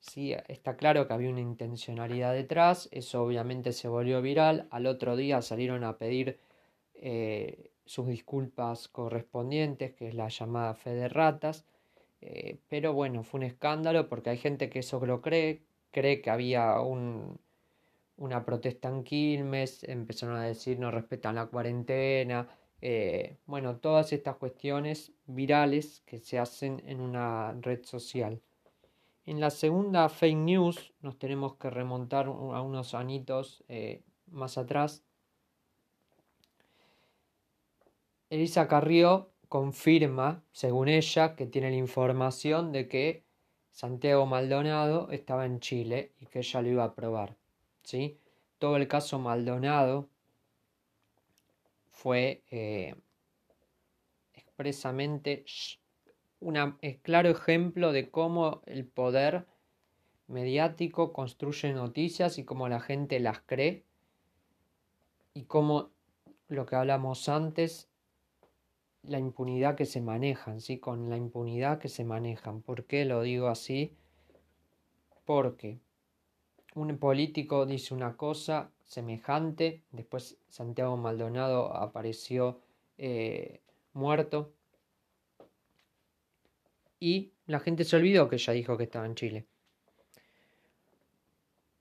Sí, 0.00 0.34
está 0.48 0.76
claro 0.76 1.06
que 1.06 1.12
había 1.12 1.30
una 1.30 1.40
intencionalidad 1.40 2.32
detrás, 2.32 2.88
eso 2.90 3.22
obviamente 3.22 3.72
se 3.72 3.86
volvió 3.88 4.22
viral, 4.22 4.66
al 4.70 4.86
otro 4.86 5.14
día 5.16 5.42
salieron 5.42 5.84
a 5.84 5.98
pedir 5.98 6.38
eh, 6.94 7.70
sus 7.84 8.06
disculpas 8.08 8.88
correspondientes, 8.88 9.92
que 9.94 10.08
es 10.08 10.14
la 10.14 10.28
llamada 10.28 10.74
fe 10.74 10.90
de 10.94 11.08
ratas, 11.08 11.66
eh, 12.22 12.58
pero 12.68 12.94
bueno, 12.94 13.24
fue 13.24 13.38
un 13.40 13.44
escándalo 13.46 14.08
porque 14.08 14.30
hay 14.30 14.38
gente 14.38 14.70
que 14.70 14.80
eso 14.80 15.04
lo 15.06 15.20
cree, 15.22 15.62
cree 15.92 16.22
que 16.22 16.30
había 16.30 16.80
un, 16.80 17.38
una 18.18 18.44
protesta 18.46 18.88
en 18.90 19.04
Quilmes, 19.04 19.84
empezaron 19.84 20.36
a 20.36 20.44
decir 20.44 20.78
no 20.80 20.90
respetan 20.92 21.36
la 21.36 21.46
cuarentena, 21.46 22.48
eh, 22.82 23.38
bueno, 23.46 23.78
todas 23.78 24.12
estas 24.12 24.36
cuestiones 24.36 25.12
virales 25.26 26.02
que 26.06 26.20
se 26.20 26.38
hacen 26.38 26.82
en 26.86 27.00
una 27.00 27.52
red 27.62 27.84
social. 27.84 28.40
En 29.26 29.40
la 29.40 29.50
segunda 29.50 30.08
fake 30.08 30.36
news 30.36 30.92
nos 31.00 31.18
tenemos 31.18 31.56
que 31.56 31.70
remontar 31.70 32.26
a 32.26 32.62
unos 32.62 32.94
anitos 32.94 33.62
eh, 33.68 34.02
más 34.26 34.58
atrás. 34.58 35.04
Elisa 38.30 38.66
Carrió 38.68 39.32
confirma, 39.48 40.44
según 40.52 40.88
ella, 40.88 41.34
que 41.34 41.46
tiene 41.46 41.70
la 41.70 41.76
información 41.76 42.72
de 42.72 42.88
que 42.88 43.24
Santiago 43.72 44.26
Maldonado 44.26 45.10
estaba 45.10 45.46
en 45.46 45.60
Chile 45.60 46.12
y 46.20 46.26
que 46.26 46.40
ella 46.40 46.62
lo 46.62 46.68
iba 46.68 46.84
a 46.84 46.94
probar. 46.94 47.36
¿sí? 47.82 48.18
Todo 48.58 48.76
el 48.76 48.88
caso 48.88 49.18
Maldonado 49.18 50.08
fue 51.90 52.42
eh, 52.50 52.94
expresamente 54.34 55.44
un 56.40 56.78
claro 57.02 57.28
ejemplo 57.28 57.92
de 57.92 58.10
cómo 58.10 58.62
el 58.66 58.86
poder 58.86 59.46
mediático 60.26 61.12
construye 61.12 61.72
noticias 61.72 62.38
y 62.38 62.44
cómo 62.44 62.68
la 62.68 62.80
gente 62.80 63.20
las 63.20 63.40
cree 63.40 63.84
y 65.34 65.44
cómo 65.44 65.90
lo 66.48 66.66
que 66.66 66.76
hablamos 66.76 67.28
antes 67.28 67.88
la 69.02 69.18
impunidad 69.18 69.76
que 69.76 69.86
se 69.86 70.00
manejan, 70.00 70.60
¿sí? 70.60 70.78
Con 70.78 71.08
la 71.08 71.16
impunidad 71.16 71.78
que 71.78 71.88
se 71.88 72.04
manejan. 72.04 72.62
¿Por 72.62 72.84
qué 72.84 73.04
lo 73.04 73.22
digo 73.22 73.48
así? 73.48 73.96
Porque 75.24 75.78
un 76.74 76.98
político 76.98 77.66
dice 77.66 77.94
una 77.94 78.16
cosa 78.16 78.70
semejante, 78.84 79.82
después 79.92 80.36
Santiago 80.48 80.96
Maldonado 80.96 81.74
apareció 81.74 82.60
eh, 82.98 83.60
muerto 83.92 84.52
y 87.00 87.32
la 87.46 87.58
gente 87.58 87.84
se 87.84 87.96
olvidó 87.96 88.28
que 88.28 88.36
ella 88.36 88.52
dijo 88.52 88.76
que 88.76 88.84
estaba 88.84 89.06
en 89.06 89.14
Chile. 89.14 89.46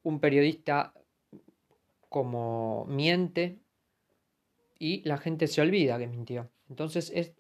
Un 0.04 0.20
periodista 0.20 0.94
como 2.08 2.86
miente 2.86 3.60
y 4.80 5.02
la 5.08 5.18
gente 5.18 5.48
se 5.48 5.62
olvida 5.62 6.00
que 6.00 6.08
mintió. 6.08 6.50
Entonces 6.70 7.12
es, 7.14 7.34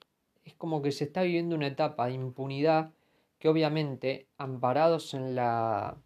es 0.43 0.53
como 0.55 0.81
que 0.81 0.91
se 0.91 1.05
está 1.05 1.23
viviendo 1.23 1.55
una 1.55 1.67
etapa 1.67 2.07
de 2.07 2.13
impunidad 2.13 2.91
que 3.39 3.47
obviamente, 3.47 4.27
amparados 4.37 5.13
en 5.13 5.33
la, 5.33 5.97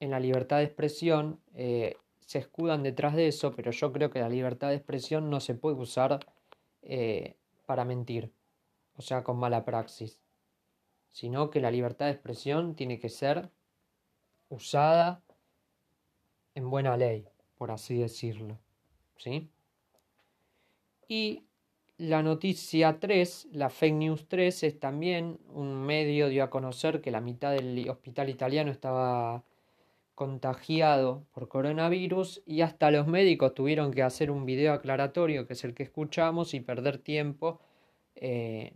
en 0.00 0.10
la 0.10 0.18
libertad 0.18 0.56
de 0.56 0.64
expresión, 0.64 1.38
eh, 1.54 1.96
se 2.20 2.38
escudan 2.38 2.82
detrás 2.82 3.14
de 3.14 3.28
eso, 3.28 3.54
pero 3.54 3.70
yo 3.70 3.92
creo 3.92 4.10
que 4.10 4.20
la 4.20 4.30
libertad 4.30 4.70
de 4.70 4.76
expresión 4.76 5.28
no 5.28 5.38
se 5.38 5.54
puede 5.54 5.76
usar 5.76 6.18
eh, 6.80 7.36
para 7.66 7.84
mentir, 7.84 8.32
o 8.96 9.02
sea, 9.02 9.22
con 9.22 9.36
mala 9.36 9.66
praxis, 9.66 10.18
sino 11.12 11.50
que 11.50 11.60
la 11.60 11.70
libertad 11.70 12.06
de 12.06 12.12
expresión 12.12 12.74
tiene 12.74 12.98
que 12.98 13.08
ser 13.08 13.50
usada 14.48 15.22
en 16.54 16.70
buena 16.70 16.96
ley, 16.96 17.26
por 17.56 17.70
así 17.70 17.96
decirlo. 17.96 18.58
¿Sí? 19.16 19.48
Y 21.06 21.44
la 21.98 22.22
noticia 22.22 22.98
3, 22.98 23.48
la 23.52 23.70
fake 23.70 23.94
news 23.94 24.26
3, 24.26 24.62
es 24.64 24.80
también 24.80 25.38
un 25.48 25.82
medio 25.82 26.28
dio 26.28 26.42
a 26.42 26.50
conocer 26.50 27.00
que 27.00 27.10
la 27.10 27.20
mitad 27.20 27.52
del 27.52 27.88
hospital 27.88 28.28
italiano 28.28 28.70
estaba 28.70 29.44
contagiado 30.14 31.24
por 31.32 31.48
coronavirus 31.48 32.42
y 32.46 32.62
hasta 32.62 32.90
los 32.90 33.06
médicos 33.06 33.54
tuvieron 33.54 33.92
que 33.92 34.02
hacer 34.02 34.30
un 34.30 34.44
video 34.46 34.72
aclaratorio, 34.72 35.46
que 35.46 35.52
es 35.52 35.64
el 35.64 35.74
que 35.74 35.84
escuchamos, 35.84 36.54
y 36.54 36.60
perder 36.60 36.98
tiempo 36.98 37.60
eh, 38.14 38.74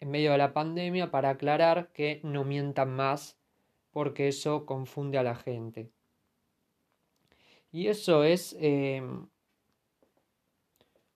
en 0.00 0.10
medio 0.10 0.32
de 0.32 0.38
la 0.38 0.52
pandemia 0.52 1.10
para 1.10 1.30
aclarar 1.30 1.92
que 1.92 2.20
no 2.24 2.44
mientan 2.44 2.94
más 2.94 3.38
porque 3.92 4.28
eso 4.28 4.66
confunde 4.66 5.18
a 5.18 5.22
la 5.22 5.34
gente. 5.34 5.90
Y 7.72 7.86
eso 7.86 8.24
es 8.24 8.56
eh, 8.58 9.02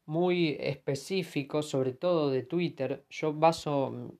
muy 0.06 0.56
específico, 0.60 1.62
sobre 1.62 1.92
todo 1.92 2.30
de 2.30 2.42
Twitter. 2.42 3.04
Yo 3.10 3.32
baso 3.32 4.14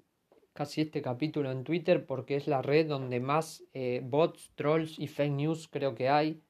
casi 0.53 0.83
este 0.83 1.03
capítulo 1.03 1.51
en 1.51 1.65
Twitter 1.65 2.07
porque 2.07 2.37
es 2.37 2.47
la 2.47 2.63
red 2.63 2.89
donde 2.89 3.21
más 3.21 3.65
eh, 3.75 4.01
bots, 4.05 4.51
trolls 4.55 4.99
y 4.99 5.09
fake 5.09 5.33
news 5.33 5.69
creo 5.69 5.95
que 5.95 6.09
hay 6.09 6.41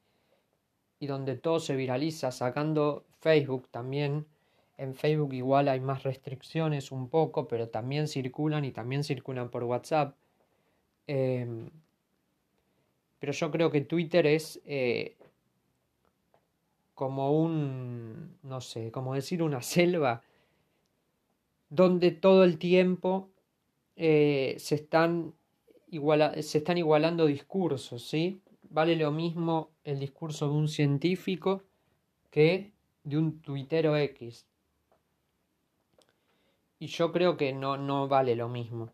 y 1.01 1.07
donde 1.07 1.37
todo 1.37 1.59
se 1.59 1.75
viraliza, 1.75 2.31
sacando 2.31 3.07
Facebook 3.21 3.69
también. 3.71 4.27
En 4.77 4.95
Facebook 4.95 5.33
igual 5.35 5.69
hay 5.69 5.81
más 5.81 6.03
restricciones 6.03 6.91
un 6.91 7.09
poco, 7.09 7.47
pero 7.47 7.69
también 7.69 8.09
circulan 8.09 8.65
y 8.65 8.73
también 8.73 9.05
circulan 9.05 9.51
por 9.51 9.65
WhatsApp. 9.65 10.17
Eh, 11.07 11.47
pero 13.25 13.33
yo 13.33 13.51
creo 13.51 13.71
que 13.71 13.81
Twitter 13.81 14.27
es 14.27 14.61
eh, 14.67 15.17
como 16.95 17.41
un, 17.41 18.37
no 18.43 18.61
sé, 18.61 18.91
como 18.91 19.15
decir 19.15 19.43
una 19.43 19.63
selva, 19.63 20.23
donde 21.71 22.11
todo 22.11 22.45
el 22.45 22.59
tiempo 22.59 23.31
eh, 23.97 24.57
se, 24.59 24.75
están 24.75 25.33
se 25.91 26.59
están 26.59 26.77
igualando 26.77 27.27
discursos, 27.27 28.07
¿sí? 28.07 28.43
Vale 28.69 28.97
lo 28.97 29.11
mismo 29.11 29.71
el 29.85 30.01
discurso 30.01 30.49
de 30.49 30.55
un 30.55 30.69
científico 30.69 31.63
que 32.31 32.73
de 33.05 33.17
un 33.17 33.41
tuitero 33.41 33.97
X. 33.97 34.47
Y 36.79 36.89
yo 36.89 37.13
creo 37.13 37.37
que 37.37 37.53
no, 37.53 37.77
no 37.77 38.09
vale 38.09 38.37
lo 38.37 38.49
mismo. 38.49 38.91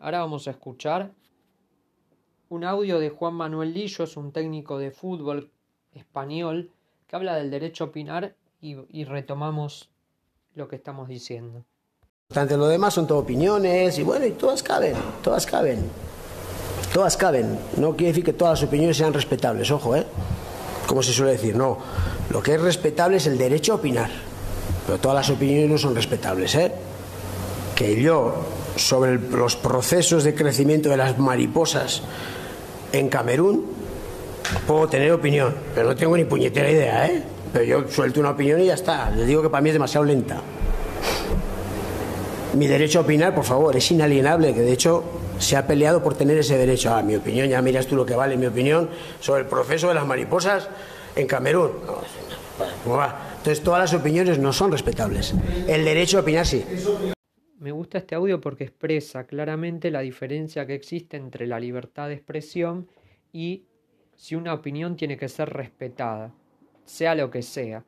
Ahora 0.00 0.20
vamos 0.20 0.46
a 0.46 0.52
escuchar 0.52 1.12
un 2.48 2.64
audio 2.64 2.98
de 2.98 3.10
Juan 3.10 3.34
Manuel 3.34 3.74
Lillo, 3.74 4.04
es 4.04 4.16
un 4.16 4.32
técnico 4.32 4.78
de 4.78 4.90
fútbol 4.90 5.50
español 5.94 6.70
que 7.06 7.16
habla 7.16 7.34
del 7.36 7.50
derecho 7.50 7.84
a 7.84 7.86
opinar 7.88 8.34
y, 8.60 8.76
y 8.90 9.04
retomamos 9.04 9.90
lo 10.54 10.68
que 10.68 10.76
estamos 10.76 11.08
diciendo. 11.08 11.64
Lo 12.34 12.68
demás 12.68 12.94
son 12.94 13.06
todo 13.06 13.18
opiniones 13.18 13.98
y 13.98 14.02
bueno, 14.02 14.26
y 14.26 14.32
todas 14.32 14.62
caben, 14.62 14.94
todas 15.22 15.46
caben. 15.46 15.90
Todas 16.92 17.16
caben. 17.16 17.58
No 17.76 17.96
quiere 17.96 18.08
decir 18.12 18.24
que 18.24 18.32
todas 18.32 18.60
las 18.60 18.68
opiniones 18.68 18.96
sean 18.96 19.12
respetables, 19.12 19.70
ojo, 19.70 19.96
¿eh? 19.96 20.06
Como 20.86 21.02
se 21.02 21.12
suele 21.12 21.32
decir, 21.32 21.56
no. 21.56 21.78
Lo 22.30 22.42
que 22.42 22.54
es 22.54 22.60
respetable 22.60 23.18
es 23.18 23.26
el 23.26 23.38
derecho 23.38 23.72
a 23.72 23.76
opinar. 23.76 24.10
Pero 24.86 24.98
todas 24.98 25.16
las 25.16 25.30
opiniones 25.30 25.70
no 25.70 25.78
son 25.78 25.94
respetables, 25.94 26.54
¿eh? 26.54 26.72
Que 27.78 28.02
yo, 28.02 28.34
sobre 28.74 29.20
los 29.20 29.54
procesos 29.54 30.24
de 30.24 30.34
crecimiento 30.34 30.88
de 30.88 30.96
las 30.96 31.16
mariposas 31.16 32.02
en 32.90 33.08
Camerún, 33.08 33.66
puedo 34.66 34.88
tener 34.88 35.12
opinión, 35.12 35.54
pero 35.76 35.90
no 35.90 35.94
tengo 35.94 36.16
ni 36.16 36.24
puñetera 36.24 36.68
idea, 36.68 37.06
¿eh? 37.06 37.22
Pero 37.52 37.64
yo 37.64 37.88
suelto 37.88 38.18
una 38.18 38.30
opinión 38.30 38.60
y 38.60 38.66
ya 38.66 38.74
está. 38.74 39.10
Les 39.10 39.28
digo 39.28 39.42
que 39.42 39.48
para 39.48 39.60
mí 39.60 39.68
es 39.68 39.74
demasiado 39.74 40.04
lenta. 40.04 40.40
Mi 42.54 42.66
derecho 42.66 42.98
a 42.98 43.02
opinar, 43.02 43.32
por 43.32 43.44
favor, 43.44 43.76
es 43.76 43.88
inalienable, 43.92 44.52
que 44.54 44.62
de 44.62 44.72
hecho 44.72 45.04
se 45.38 45.56
ha 45.56 45.64
peleado 45.64 46.02
por 46.02 46.14
tener 46.14 46.36
ese 46.36 46.58
derecho. 46.58 46.92
a 46.92 47.00
mi 47.02 47.14
opinión, 47.14 47.48
ya 47.48 47.62
miras 47.62 47.86
tú 47.86 47.94
lo 47.94 48.04
que 48.04 48.16
vale 48.16 48.36
mi 48.36 48.46
opinión 48.46 48.90
sobre 49.20 49.42
el 49.42 49.46
proceso 49.46 49.86
de 49.86 49.94
las 49.94 50.04
mariposas 50.04 50.68
en 51.14 51.28
Camerún. 51.28 51.70
Entonces 53.36 53.62
todas 53.62 53.80
las 53.80 53.94
opiniones 53.94 54.40
no 54.40 54.52
son 54.52 54.72
respetables. 54.72 55.32
El 55.68 55.84
derecho 55.84 56.18
a 56.18 56.20
opinar 56.22 56.44
sí. 56.44 56.64
Me 57.58 57.72
gusta 57.72 57.98
este 57.98 58.14
audio 58.14 58.40
porque 58.40 58.64
expresa 58.64 59.26
claramente 59.26 59.90
la 59.90 60.00
diferencia 60.00 60.64
que 60.64 60.74
existe 60.74 61.16
entre 61.16 61.46
la 61.48 61.58
libertad 61.58 62.06
de 62.06 62.14
expresión 62.14 62.88
y 63.32 63.64
si 64.14 64.36
una 64.36 64.54
opinión 64.54 64.96
tiene 64.96 65.16
que 65.16 65.28
ser 65.28 65.50
respetada, 65.50 66.32
sea 66.84 67.16
lo 67.16 67.30
que 67.30 67.42
sea. 67.42 67.84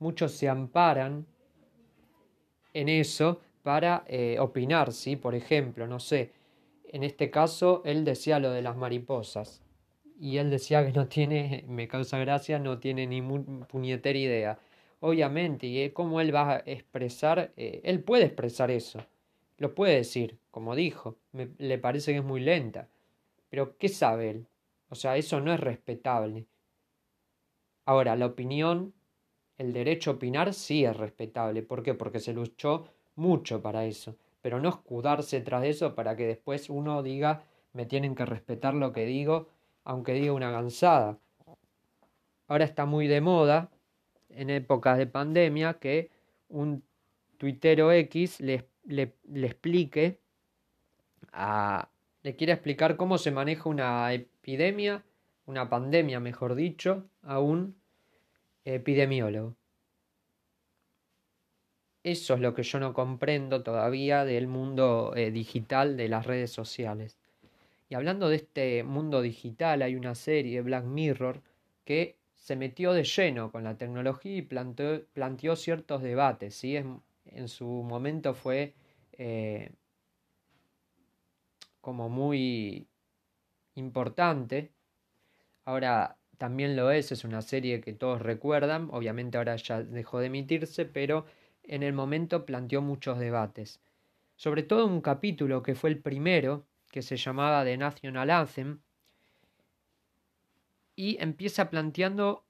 Muchos 0.00 0.32
se 0.32 0.50
amparan 0.50 1.26
en 2.74 2.90
eso 2.90 3.40
para 3.62 4.04
eh, 4.06 4.36
opinar, 4.38 4.92
¿sí? 4.92 5.16
Por 5.16 5.34
ejemplo, 5.34 5.86
no 5.86 5.98
sé, 5.98 6.32
en 6.88 7.02
este 7.02 7.30
caso 7.30 7.80
él 7.86 8.04
decía 8.04 8.38
lo 8.38 8.50
de 8.50 8.60
las 8.60 8.76
mariposas 8.76 9.62
y 10.20 10.36
él 10.36 10.50
decía 10.50 10.84
que 10.84 10.92
no 10.92 11.08
tiene, 11.08 11.64
me 11.68 11.88
causa 11.88 12.18
gracia, 12.18 12.58
no 12.58 12.78
tiene 12.78 13.06
ni 13.06 13.22
puñetera 13.66 14.18
idea. 14.18 14.58
Obviamente, 15.00 15.66
y 15.66 15.90
cómo 15.90 16.20
él 16.20 16.34
va 16.34 16.52
a 16.52 16.62
expresar, 16.66 17.52
eh, 17.56 17.80
él 17.84 18.02
puede 18.02 18.24
expresar 18.24 18.70
eso, 18.70 19.00
lo 19.58 19.74
puede 19.74 19.96
decir, 19.96 20.38
como 20.50 20.74
dijo, 20.74 21.16
me, 21.32 21.50
le 21.58 21.78
parece 21.78 22.12
que 22.12 22.18
es 22.18 22.24
muy 22.24 22.40
lenta, 22.40 22.88
pero 23.50 23.76
¿qué 23.78 23.88
sabe 23.88 24.30
él? 24.30 24.46
O 24.88 24.94
sea, 24.94 25.16
eso 25.16 25.40
no 25.40 25.52
es 25.52 25.60
respetable. 25.60 26.46
Ahora, 27.84 28.16
la 28.16 28.26
opinión, 28.26 28.94
el 29.58 29.72
derecho 29.72 30.10
a 30.10 30.14
opinar 30.14 30.54
sí 30.54 30.84
es 30.84 30.96
respetable. 30.96 31.62
¿Por 31.62 31.82
qué? 31.82 31.94
Porque 31.94 32.20
se 32.20 32.32
luchó 32.32 32.88
mucho 33.14 33.62
para 33.62 33.84
eso 33.84 34.16
pero 34.46 34.60
no 34.60 34.68
escudarse 34.68 35.40
tras 35.40 35.64
eso 35.64 35.96
para 35.96 36.14
que 36.14 36.24
después 36.24 36.70
uno 36.70 37.02
diga 37.02 37.42
me 37.72 37.84
tienen 37.84 38.14
que 38.14 38.24
respetar 38.24 38.74
lo 38.74 38.92
que 38.92 39.04
digo, 39.04 39.48
aunque 39.82 40.12
diga 40.12 40.32
una 40.34 40.52
gansada. 40.52 41.18
Ahora 42.46 42.64
está 42.64 42.86
muy 42.86 43.08
de 43.08 43.20
moda, 43.20 43.72
en 44.36 44.50
épocas 44.50 44.98
de 44.98 45.06
pandemia, 45.06 45.78
que 45.78 46.10
un 46.48 46.84
tuitero 47.38 47.90
X 47.92 48.40
le, 48.40 48.68
le, 48.84 49.14
explique, 49.46 50.20
a, 51.32 51.90
le 52.22 52.36
quiere 52.36 52.52
explicar 52.52 52.96
cómo 52.96 53.18
se 53.18 53.30
maneja 53.30 53.68
una 53.68 54.12
epidemia, 54.12 55.04
una 55.46 55.68
pandemia, 55.68 56.20
mejor 56.20 56.54
dicho, 56.54 57.08
a 57.22 57.40
un 57.40 57.76
epidemiólogo. 58.64 59.56
Eso 62.02 62.34
es 62.34 62.40
lo 62.40 62.54
que 62.54 62.62
yo 62.62 62.78
no 62.78 62.94
comprendo 62.94 63.64
todavía 63.64 64.24
del 64.24 64.46
mundo 64.46 65.12
eh, 65.16 65.32
digital 65.32 65.96
de 65.96 66.08
las 66.08 66.24
redes 66.24 66.52
sociales. 66.52 67.18
Y 67.88 67.94
hablando 67.94 68.28
de 68.28 68.36
este 68.36 68.84
mundo 68.84 69.22
digital, 69.22 69.82
hay 69.82 69.96
una 69.96 70.14
serie, 70.14 70.62
Black 70.62 70.84
Mirror, 70.84 71.42
que 71.84 72.16
se 72.46 72.54
metió 72.54 72.92
de 72.92 73.02
lleno 73.02 73.50
con 73.50 73.64
la 73.64 73.76
tecnología 73.76 74.36
y 74.36 74.42
planteó, 74.42 75.56
ciertos 75.56 76.00
debates. 76.00 76.54
¿sí? 76.54 76.76
En, 76.76 77.48
su 77.48 77.66
momento 77.66 78.34
fue 78.34 78.72
eh, 79.14 79.72
como 81.80 82.08
muy 82.08 82.86
importante. 83.74 84.70
Ahora 85.64 86.18
también 86.38 86.76
lo 86.76 86.92
es, 86.92 87.10
es 87.10 87.24
una 87.24 87.42
serie 87.42 87.80
que 87.80 87.92
todos 87.92 88.22
recuerdan. 88.22 88.90
Obviamente 88.92 89.38
ahora 89.38 89.56
ya 89.56 89.82
dejó 89.82 90.20
de 90.20 90.26
emitirse, 90.26 90.84
pero 90.84 91.26
en 91.64 91.82
el 91.82 91.94
momento 91.94 92.46
planteó 92.46 92.80
muchos 92.80 93.18
debates. 93.18 93.80
Sobre 94.36 94.62
todo 94.62 94.86
un 94.86 95.00
capítulo 95.00 95.64
que 95.64 95.74
fue 95.74 95.90
el 95.90 95.98
primero, 95.98 96.64
que 96.92 97.02
se 97.02 97.16
llamaba 97.16 97.64
The 97.64 97.76
National 97.76 98.30
Anthem, 98.30 98.82
y 100.96 101.22
empieza 101.22 101.68
planteando 101.70 102.46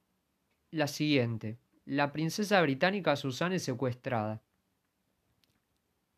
la 0.71 0.87
siguiente. 0.87 1.59
La 1.85 2.13
princesa 2.13 2.61
británica 2.61 3.15
Susana 3.15 3.55
es 3.55 3.63
secuestrada. 3.63 4.41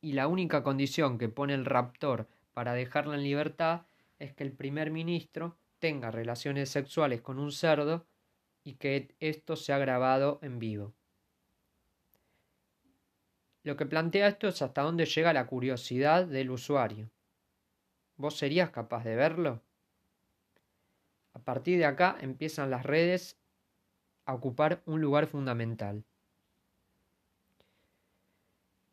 Y 0.01 0.13
la 0.13 0.27
única 0.27 0.63
condición 0.63 1.17
que 1.17 1.27
pone 1.27 1.53
el 1.55 1.65
raptor 1.65 2.29
para 2.53 2.73
dejarla 2.73 3.15
en 3.15 3.23
libertad 3.23 3.81
es 4.19 4.33
que 4.33 4.43
el 4.43 4.53
primer 4.53 4.91
ministro 4.91 5.57
tenga 5.79 6.11
relaciones 6.11 6.69
sexuales 6.69 7.21
con 7.21 7.39
un 7.39 7.51
cerdo 7.51 8.05
y 8.63 8.75
que 8.75 9.15
esto 9.19 9.55
sea 9.55 9.77
grabado 9.77 10.39
en 10.41 10.59
vivo. 10.59 10.93
Lo 13.63 13.75
que 13.75 13.85
plantea 13.85 14.27
esto 14.27 14.47
es 14.47 14.61
hasta 14.61 14.83
dónde 14.83 15.05
llega 15.05 15.33
la 15.33 15.47
curiosidad 15.47 16.25
del 16.25 16.51
usuario. 16.51 17.11
¿Vos 18.15 18.37
serías 18.37 18.69
capaz 18.69 19.03
de 19.03 19.15
verlo? 19.15 19.61
A 21.39 21.41
partir 21.41 21.79
de 21.79 21.85
acá 21.85 22.17
empiezan 22.19 22.69
las 22.69 22.85
redes 22.85 23.39
a 24.25 24.33
ocupar 24.33 24.83
un 24.85 24.99
lugar 24.99 25.25
fundamental. 25.25 26.03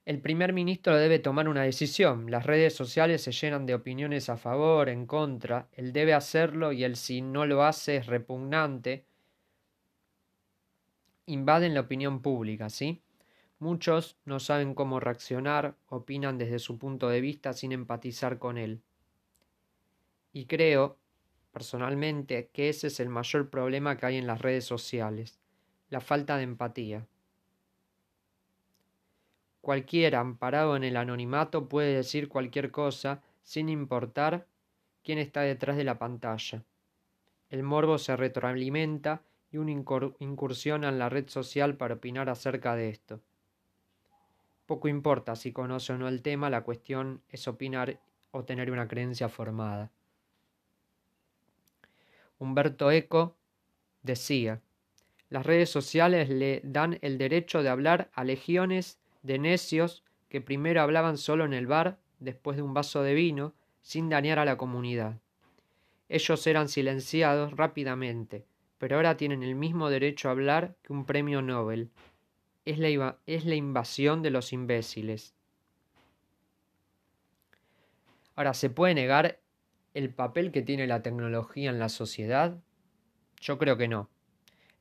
El 0.05 0.21
primer 0.21 0.53
ministro 0.53 0.97
debe 0.97 1.19
tomar 1.19 1.49
una 1.49 1.63
decisión. 1.65 2.31
Las 2.31 2.47
redes 2.47 2.73
sociales 2.73 3.23
se 3.23 3.33
llenan 3.33 3.67
de 3.67 3.75
opiniones 3.75 4.29
a 4.29 4.37
favor, 4.37 4.89
en 4.89 5.07
contra. 5.07 5.69
Él 5.73 5.93
debe 5.93 6.15
hacerlo 6.15 6.71
y 6.71 6.85
él 6.85 6.95
si 6.95 7.21
no 7.21 7.47
lo 7.47 7.65
hace 7.65 7.97
es 7.97 8.07
repugnante. 8.07 9.05
Invaden 11.27 11.75
la 11.75 11.81
opinión 11.81 12.23
pública, 12.23 12.71
¿sí? 12.71 13.03
Muchos 13.59 14.19
no 14.25 14.39
saben 14.39 14.73
cómo 14.73 15.01
reaccionar, 15.01 15.75
opinan 15.89 16.39
desde 16.39 16.61
su 16.61 16.79
punto 16.79 17.09
de 17.09 17.21
vista 17.21 17.53
sin 17.53 17.73
empatizar 17.73 18.39
con 18.39 18.57
él. 18.57 18.83
Y 20.33 20.47
creo, 20.47 20.99
personalmente, 21.57 22.51
que 22.53 22.69
ese 22.69 22.89
es 22.89 23.01
el 23.01 23.09
mayor 23.09 23.49
problema 23.49 23.97
que 23.97 24.05
hay 24.05 24.17
en 24.19 24.27
las 24.27 24.43
redes 24.43 24.67
sociales, 24.67 25.39
la 25.89 26.03
falta 26.03 26.37
de 26.37 26.43
empatía. 26.43 27.07
Cualquiera 29.63 30.21
amparado 30.21 30.77
en 30.77 30.85
el 30.85 30.99
anonimato 30.99 31.67
puede 31.67 31.95
decir 31.95 32.29
cualquier 32.29 32.71
cosa 32.71 33.23
sin 33.43 33.71
importar 33.71 34.47
quién 35.03 35.17
está 35.17 35.41
detrás 35.41 35.79
de 35.79 35.85
la 35.85 35.99
pantalla. 35.99 36.63
El 37.49 37.63
morbo 37.63 37.97
se 37.97 38.15
retroalimenta 38.17 39.23
y 39.51 39.57
una 39.57 39.71
incursiona 39.71 40.91
en 40.91 40.99
la 40.99 41.09
red 41.09 41.27
social 41.31 41.79
para 41.79 41.95
opinar 41.95 42.29
acerca 42.29 42.77
de 42.77 42.91
esto. 42.91 43.23
Poco 44.67 44.89
importa 44.89 45.35
si 45.35 45.53
conoce 45.53 45.95
o 45.95 45.97
no 45.97 46.07
el 46.07 46.21
tema, 46.21 46.51
la 46.51 46.65
cuestión 46.65 47.23
es 47.31 47.49
opinar 47.49 47.99
o 48.31 48.45
tener 48.45 48.71
una 48.71 48.87
creencia 48.87 49.31
formada. 49.31 49.91
Humberto 52.39 52.91
Eco 52.91 53.37
decía, 54.03 54.61
las 55.29 55.45
redes 55.45 55.71
sociales 55.71 56.29
le 56.29 56.61
dan 56.65 56.99
el 57.03 57.19
derecho 57.19 57.63
de 57.63 57.69
hablar 57.69 58.11
a 58.15 58.25
legiones 58.25 59.01
de 59.23 59.39
necios 59.39 60.05
que 60.29 60.41
primero 60.41 60.81
hablaban 60.83 61.19
solo 61.19 61.45
en 61.45 61.53
el 61.53 61.67
bar, 61.67 61.99
después 62.21 62.57
de 62.57 62.63
un 62.63 62.75
vaso 62.75 63.03
de 63.03 63.15
vino, 63.15 63.55
sin 63.83 64.09
dañar 64.09 64.39
a 64.39 64.45
la 64.45 64.57
comunidad. 64.57 65.19
Ellos 66.09 66.47
eran 66.47 66.69
silenciados 66.69 67.57
rápidamente, 67.57 68.45
pero 68.79 68.97
ahora 68.97 69.17
tienen 69.17 69.43
el 69.43 69.55
mismo 69.55 69.91
derecho 69.91 70.29
a 70.29 70.33
hablar 70.33 70.77
que 70.83 70.93
un 70.93 71.05
premio 71.05 71.43
Nobel. 71.43 71.91
Es 72.65 72.79
la, 72.79 73.19
es 73.27 73.45
la 73.45 73.55
invasión 73.55 74.23
de 74.23 74.31
los 74.31 74.53
imbéciles. 74.53 75.35
Ahora, 78.35 78.55
¿se 78.55 78.71
puede 78.71 78.95
negar 78.95 79.41
el 79.97 80.11
papel 80.11 80.53
que 80.53 80.61
tiene 80.61 80.87
la 80.87 81.01
tecnología 81.01 81.71
en 81.71 81.79
la 81.79 81.89
sociedad? 81.89 82.59
Yo 83.41 83.57
creo 83.57 83.79
que 83.79 83.89
no. 83.89 84.11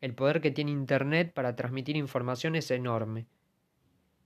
El 0.02 0.14
poder 0.14 0.42
que 0.42 0.52
tiene 0.52 0.72
Internet 0.72 1.32
para 1.34 1.56
transmitir 1.56 1.96
información 1.96 2.58
es 2.58 2.70
enorme. 2.70 3.26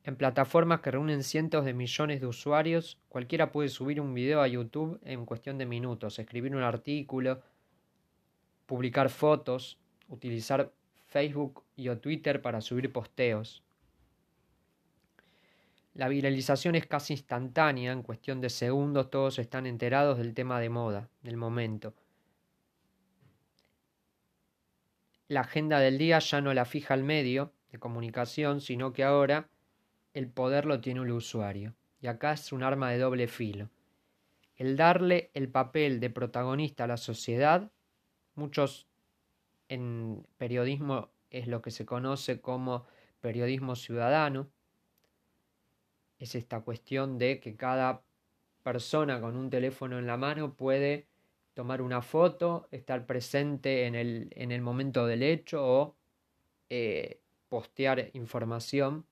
En 0.04 0.16
plataformas 0.16 0.80
que 0.80 0.90
reúnen 0.90 1.22
cientos 1.24 1.64
de 1.64 1.76
millones 1.76 2.22
de 2.22 2.26
usuarios, 2.26 2.98
cualquiera 3.08 3.52
puede 3.52 3.70
subir 3.70 4.02
un 4.02 4.16
video 4.16 4.42
a 4.42 4.48
YouTube 4.48 5.00
en 5.04 5.28
cuestión 5.28 5.60
de 5.60 5.68
minutos, 5.68 6.18
escribir 6.18 6.56
un 6.56 6.64
artículo, 6.64 7.40
publicar 8.66 9.12
fotos, 9.12 9.78
utilizar 10.08 10.72
Facebook 11.06 11.62
y 11.76 11.90
o 11.90 12.00
Twitter 12.00 12.42
para 12.42 12.62
subir 12.62 12.92
posteos. 12.92 13.62
La 16.00 16.08
viralización 16.08 16.76
es 16.76 16.88
casi 16.88 17.12
instantánea, 17.12 17.92
en 17.92 18.04
cuestión 18.04 18.40
de 18.40 18.50
segundos 18.50 19.10
todos 19.10 19.38
están 19.38 19.66
enterados 19.66 20.18
del 20.18 20.34
tema 20.34 20.62
de 20.62 20.70
moda, 20.70 21.10
del 21.24 21.36
momento. 21.36 21.94
La 25.28 25.42
agenda 25.42 25.82
del 25.82 25.98
día 25.98 26.20
ya 26.20 26.40
no 26.40 26.54
la 26.54 26.64
fija 26.64 26.94
el 26.94 27.04
medio 27.04 27.52
de 27.70 27.80
comunicación, 27.80 28.62
sino 28.62 28.94
que 28.94 29.04
ahora 29.04 29.50
el 30.14 30.30
poder 30.30 30.66
lo 30.66 30.80
tiene 30.80 31.02
el 31.02 31.12
usuario. 31.12 31.76
Y 32.00 32.08
acá 32.08 32.32
es 32.32 32.54
un 32.54 32.64
arma 32.64 32.92
de 32.92 33.00
doble 33.00 33.28
filo. 33.28 33.70
El 34.56 34.78
darle 34.78 35.32
el 35.34 35.50
papel 35.50 36.00
de 36.00 36.10
protagonista 36.10 36.86
a 36.86 36.88
la 36.88 36.96
sociedad, 36.96 37.74
muchos 38.36 38.88
en 39.68 40.26
periodismo 40.38 41.10
es 41.30 41.48
lo 41.48 41.62
que 41.62 41.72
se 41.72 41.86
conoce 41.86 42.40
como 42.40 42.86
periodismo 43.20 43.76
ciudadano, 43.76 44.50
es 46.20 46.36
esta 46.36 46.62
cuestión 46.62 47.18
de 47.18 47.40
que 47.40 47.56
cada 47.56 48.04
persona 48.64 49.22
con 49.22 49.36
un 49.36 49.50
teléfono 49.50 49.98
en 49.98 50.06
la 50.06 50.18
mano 50.18 50.54
puede 50.54 51.08
tomar 51.54 51.82
una 51.82 52.02
foto, 52.02 52.68
estar 52.72 53.06
presente 53.06 53.86
en 53.86 53.96
el, 53.96 54.30
en 54.36 54.52
el 54.52 54.62
momento 54.62 55.08
del 55.08 55.24
hecho 55.24 55.66
o 55.66 55.96
eh, 56.70 57.20
postear 57.48 58.12
información. 58.14 59.06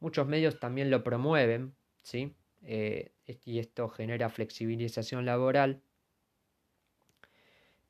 Muchos 0.00 0.26
medios 0.26 0.60
también 0.60 0.90
lo 0.90 1.02
promueven, 1.02 1.74
¿sí? 2.02 2.34
Eh, 2.62 3.12
y 3.44 3.58
esto 3.58 3.88
genera 3.88 4.28
flexibilización 4.28 5.24
laboral. 5.24 5.80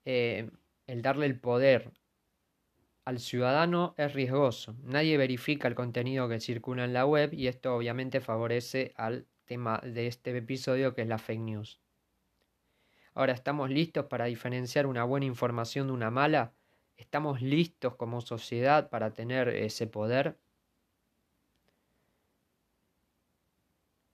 Eh, 0.05 0.49
el 0.87 1.03
darle 1.03 1.27
el 1.27 1.41
poder 1.41 1.91
al 3.07 3.21
ciudadano 3.21 3.95
es 3.97 4.13
riesgoso. 4.15 4.75
Nadie 4.83 5.17
verifica 5.17 5.69
el 5.69 5.77
contenido 5.77 6.29
que 6.29 6.41
circula 6.41 6.85
en 6.85 6.93
la 6.93 7.07
web 7.07 7.33
y 7.33 7.47
esto 7.47 7.77
obviamente 7.77 8.21
favorece 8.21 8.93
al 8.97 9.27
tema 9.45 9.79
de 9.79 10.09
este 10.09 10.37
episodio 10.37 10.93
que 10.93 11.03
es 11.03 11.09
la 11.09 11.19
fake 11.19 11.41
news. 11.41 11.81
Ahora, 13.15 13.33
¿estamos 13.33 13.71
listos 13.71 14.07
para 14.07 14.25
diferenciar 14.25 14.87
una 14.87 15.05
buena 15.05 15.25
información 15.25 15.87
de 15.87 15.93
una 15.93 16.11
mala? 16.11 16.53
¿Estamos 16.97 17.41
listos 17.41 17.95
como 17.95 18.21
sociedad 18.21 18.91
para 18.91 19.13
tener 19.13 19.51
ese 19.51 19.87
poder? 19.87 20.37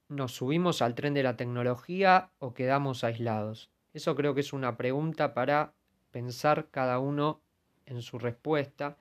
¿Nos 0.08 0.32
subimos 0.32 0.82
al 0.82 0.94
tren 0.94 1.14
de 1.14 1.22
la 1.22 1.38
tecnología 1.38 2.30
o 2.38 2.52
quedamos 2.52 3.04
aislados? 3.04 3.70
Eso 3.94 4.14
creo 4.14 4.34
que 4.34 4.42
es 4.42 4.52
una 4.52 4.76
pregunta 4.76 5.32
para 5.32 5.72
pensar 6.10 6.68
cada 6.70 6.98
uno 6.98 7.41
en 7.86 8.02
su 8.02 8.18
respuesta, 8.18 8.96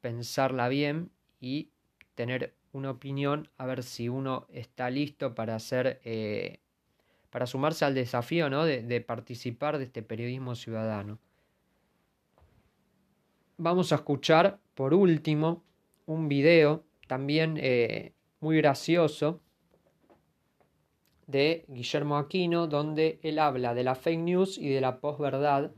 pensarla 0.00 0.68
bien 0.68 1.10
y 1.40 1.70
tener 2.14 2.54
una 2.72 2.90
opinión 2.90 3.48
a 3.56 3.66
ver 3.66 3.82
si 3.82 4.08
uno 4.08 4.46
está 4.50 4.90
listo 4.90 5.34
para 5.34 5.54
hacer 5.54 6.00
eh, 6.04 6.60
para 7.34 7.46
sumarse 7.46 7.84
al 7.84 7.94
desafío 7.94 8.48
¿no? 8.48 8.64
de, 8.64 9.00
participar 9.00 9.78
de 9.78 9.84
este 9.86 10.04
periodismo 10.04 10.54
ciudadano. 10.54 11.18
Vamos 13.56 13.90
a 13.90 13.96
escuchar 13.96 14.60
por 14.74 14.94
último 14.94 15.64
un 16.06 16.28
video 16.28 16.84
también 17.08 17.58
eh, 17.60 18.12
muy 18.38 18.58
gracioso 18.58 19.40
de 21.26 21.64
Guillermo 21.66 22.18
Aquino 22.18 22.68
donde 22.68 23.18
él 23.22 23.40
habla 23.40 23.74
de 23.74 23.82
la 23.82 23.96
fake 23.96 24.20
news 24.20 24.56
y 24.56 24.68
de 24.68 24.80
la 24.80 25.00
posverdad 25.00 25.72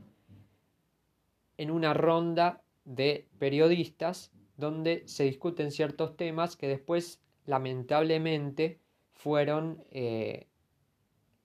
en 1.57 1.71
una 1.71 1.93
ronda 1.93 2.61
de 2.85 3.27
periodistas 3.39 4.31
donde 4.55 5.03
se 5.05 5.23
discuten 5.23 5.71
ciertos 5.71 6.17
temas 6.17 6.55
que 6.55 6.67
después 6.67 7.19
lamentablemente 7.45 8.79
fueron 9.13 9.83
eh, 9.91 10.47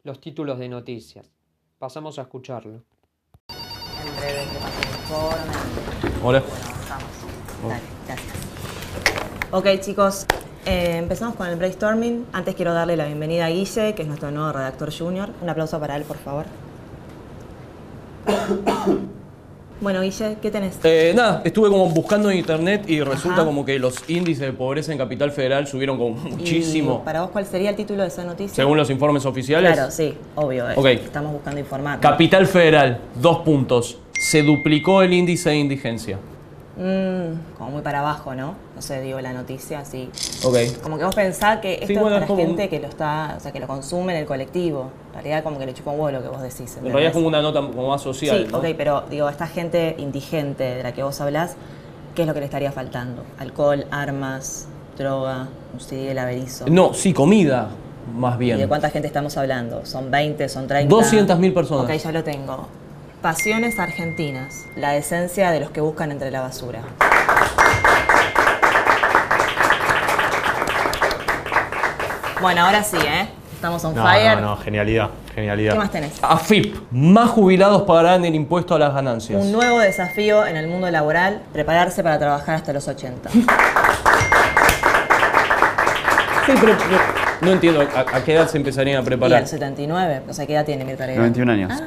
los 0.02 0.20
títulos 0.20 0.58
de 0.58 0.68
noticias. 0.68 1.30
Pasamos 1.78 2.18
a 2.18 2.22
escucharlo. 2.22 2.82
En 3.48 4.16
breve 4.16 4.46
te 4.52 4.58
paso 4.58 4.80
el 4.80 4.88
informe. 5.00 6.22
Hola. 6.22 6.40
Bueno, 6.40 6.56
avanzamos. 6.64 7.10
Dale, 7.68 7.82
gracias. 8.06 8.42
Ok, 9.50 9.66
chicos, 9.80 10.26
eh, 10.64 10.96
empezamos 10.96 11.36
con 11.36 11.46
el 11.46 11.56
brainstorming. 11.56 12.26
Antes 12.32 12.54
quiero 12.54 12.72
darle 12.72 12.96
la 12.96 13.06
bienvenida 13.06 13.46
a 13.46 13.50
Guille, 13.50 13.94
que 13.94 14.02
es 14.02 14.08
nuestro 14.08 14.30
nuevo 14.30 14.52
redactor 14.52 14.92
junior. 14.96 15.30
Un 15.40 15.48
aplauso 15.48 15.78
para 15.78 15.96
él, 15.96 16.04
por 16.04 16.16
favor. 16.16 16.46
Bueno, 19.82 20.00
Guille, 20.00 20.36
¿qué 20.40 20.48
tenés? 20.52 20.78
Eh, 20.84 21.12
nada, 21.14 21.42
estuve 21.44 21.68
como 21.68 21.88
buscando 21.90 22.30
en 22.30 22.38
internet 22.38 22.84
y 22.88 23.00
resulta 23.00 23.38
Ajá. 23.38 23.44
como 23.44 23.64
que 23.64 23.80
los 23.80 24.08
índices 24.08 24.46
de 24.46 24.52
pobreza 24.52 24.92
en 24.92 24.98
Capital 24.98 25.32
Federal 25.32 25.66
subieron 25.66 25.98
como 25.98 26.16
Y 26.24 26.30
muchísimo. 26.30 27.02
¿Para 27.04 27.22
vos 27.22 27.30
cuál 27.32 27.44
sería 27.46 27.70
el 27.70 27.76
título 27.76 28.02
de 28.02 28.08
esa 28.08 28.22
noticia? 28.22 28.54
Según 28.54 28.78
los 28.78 28.88
informes 28.90 29.26
oficiales. 29.26 29.72
Claro, 29.72 29.90
sí, 29.90 30.14
obvio. 30.36 30.70
eh. 30.70 30.74
Ok. 30.76 30.86
Estamos 30.86 31.32
buscando 31.32 31.58
informar. 31.58 31.98
Capital 31.98 32.46
Federal, 32.46 33.00
dos 33.20 33.38
puntos. 33.38 33.98
Se 34.12 34.42
duplicó 34.44 35.02
el 35.02 35.12
índice 35.12 35.50
de 35.50 35.56
indigencia. 35.56 36.18
Mm, 36.76 37.56
como 37.58 37.70
muy 37.70 37.82
para 37.82 38.00
abajo, 38.00 38.34
¿no? 38.34 38.54
No 38.74 38.80
sé, 38.80 39.00
digo 39.02 39.20
la 39.20 39.32
noticia, 39.34 39.84
sí. 39.84 40.08
Ok. 40.42 40.56
Como 40.82 40.96
que 40.96 41.04
vos 41.04 41.14
pensás 41.14 41.58
que 41.60 41.74
esto 41.74 41.86
Sí, 41.86 41.92
es 41.94 42.00
para 42.02 42.20
es 42.20 42.26
como 42.26 42.40
gente 42.40 42.62
un- 42.62 42.68
que 42.70 42.80
lo 42.80 42.86
está, 42.88 43.34
o 43.36 43.40
sea, 43.40 43.52
que 43.52 43.60
lo 43.60 43.66
consume 43.66 44.14
en 44.14 44.20
el 44.20 44.26
colectivo. 44.26 44.90
En 45.08 45.14
realidad 45.14 45.42
como 45.42 45.58
que 45.58 45.66
le 45.66 45.74
chupa 45.74 45.90
un 45.90 46.00
huevo 46.00 46.10
lo 46.18 46.22
que 46.22 46.28
vos 46.28 46.40
decís. 46.40 46.74
En 46.78 46.84
realidad 46.84 47.08
es 47.08 47.12
como 47.12 47.28
una 47.28 47.42
nota 47.42 47.60
como 47.60 47.88
más 47.88 48.00
social. 48.00 48.44
Sí, 48.46 48.52
¿no? 48.52 48.58
ok, 48.58 48.64
pero 48.76 49.04
digo, 49.10 49.28
esta 49.28 49.46
gente 49.46 49.94
indigente 49.98 50.64
de 50.64 50.82
la 50.82 50.92
que 50.92 51.02
vos 51.02 51.20
hablás, 51.20 51.56
¿qué 52.14 52.22
es 52.22 52.28
lo 52.28 52.32
que 52.32 52.40
le 52.40 52.46
estaría 52.46 52.72
faltando? 52.72 53.22
Alcohol, 53.38 53.84
armas, 53.90 54.66
droga, 54.96 55.48
un 55.74 55.80
CD 55.80 56.08
del 56.08 56.18
averizo. 56.18 56.64
No, 56.68 56.94
sí, 56.94 57.12
comida, 57.12 57.68
más 58.16 58.36
¿Y 58.40 58.46
de 58.48 58.54
bien. 58.56 58.68
cuánta 58.68 58.88
gente 58.88 59.06
estamos 59.08 59.36
hablando? 59.36 59.84
¿Son 59.84 60.10
20, 60.10 60.48
son 60.48 60.66
30? 60.66 60.94
200.000 60.94 61.52
personas. 61.52 61.84
Ok, 61.84 61.96
ya 62.02 62.12
lo 62.12 62.24
tengo. 62.24 62.66
Pasiones 63.22 63.78
argentinas. 63.78 64.66
La 64.74 64.90
decencia 64.90 65.50
de 65.52 65.60
los 65.60 65.70
que 65.70 65.80
buscan 65.80 66.10
entre 66.10 66.30
la 66.32 66.40
basura. 66.40 66.80
Bueno, 72.40 72.64
ahora 72.66 72.82
sí, 72.82 72.96
¿eh? 72.96 73.28
Estamos 73.54 73.84
on 73.84 73.94
No, 73.94 74.02
fire. 74.02 74.34
no, 74.34 74.40
no, 74.40 74.56
genialidad, 74.56 75.10
genialidad. 75.34 75.72
¿Qué 75.74 75.78
más 75.78 75.90
tenés? 75.92 76.12
AFIP, 76.22 76.74
más 76.90 77.30
jubilados 77.30 77.82
pagarán 77.82 78.24
el 78.24 78.34
impuesto 78.34 78.74
a 78.74 78.78
las 78.80 78.92
ganancias. 78.92 79.40
Un 79.40 79.52
nuevo 79.52 79.78
desafío 79.78 80.44
en 80.46 80.56
el 80.56 80.66
mundo 80.66 80.90
laboral, 80.90 81.42
prepararse 81.52 82.02
para 82.02 82.18
trabajar 82.18 82.56
hasta 82.56 82.72
los 82.72 82.86
80. 82.88 83.30
Sí, 86.44 86.50
pero, 86.60 86.76
pero 86.76 86.98
no 87.40 87.52
entiendo 87.52 87.82
a, 87.94 88.00
a 88.16 88.24
qué 88.24 88.34
edad 88.34 88.48
se 88.48 88.56
empezarían 88.56 88.98
a 88.98 89.02
Y 89.02 89.04
preparar. 89.04 89.38
al 89.42 89.46
79, 89.46 90.22
o 90.28 90.32
sea, 90.32 90.44
¿qué 90.44 90.54
edad 90.54 90.64
tiene 90.64 90.84
Mirta 90.84 91.06
Legrand? 91.06 91.36
91 91.36 91.52
años. 91.52 91.72
Ah, 91.72 91.86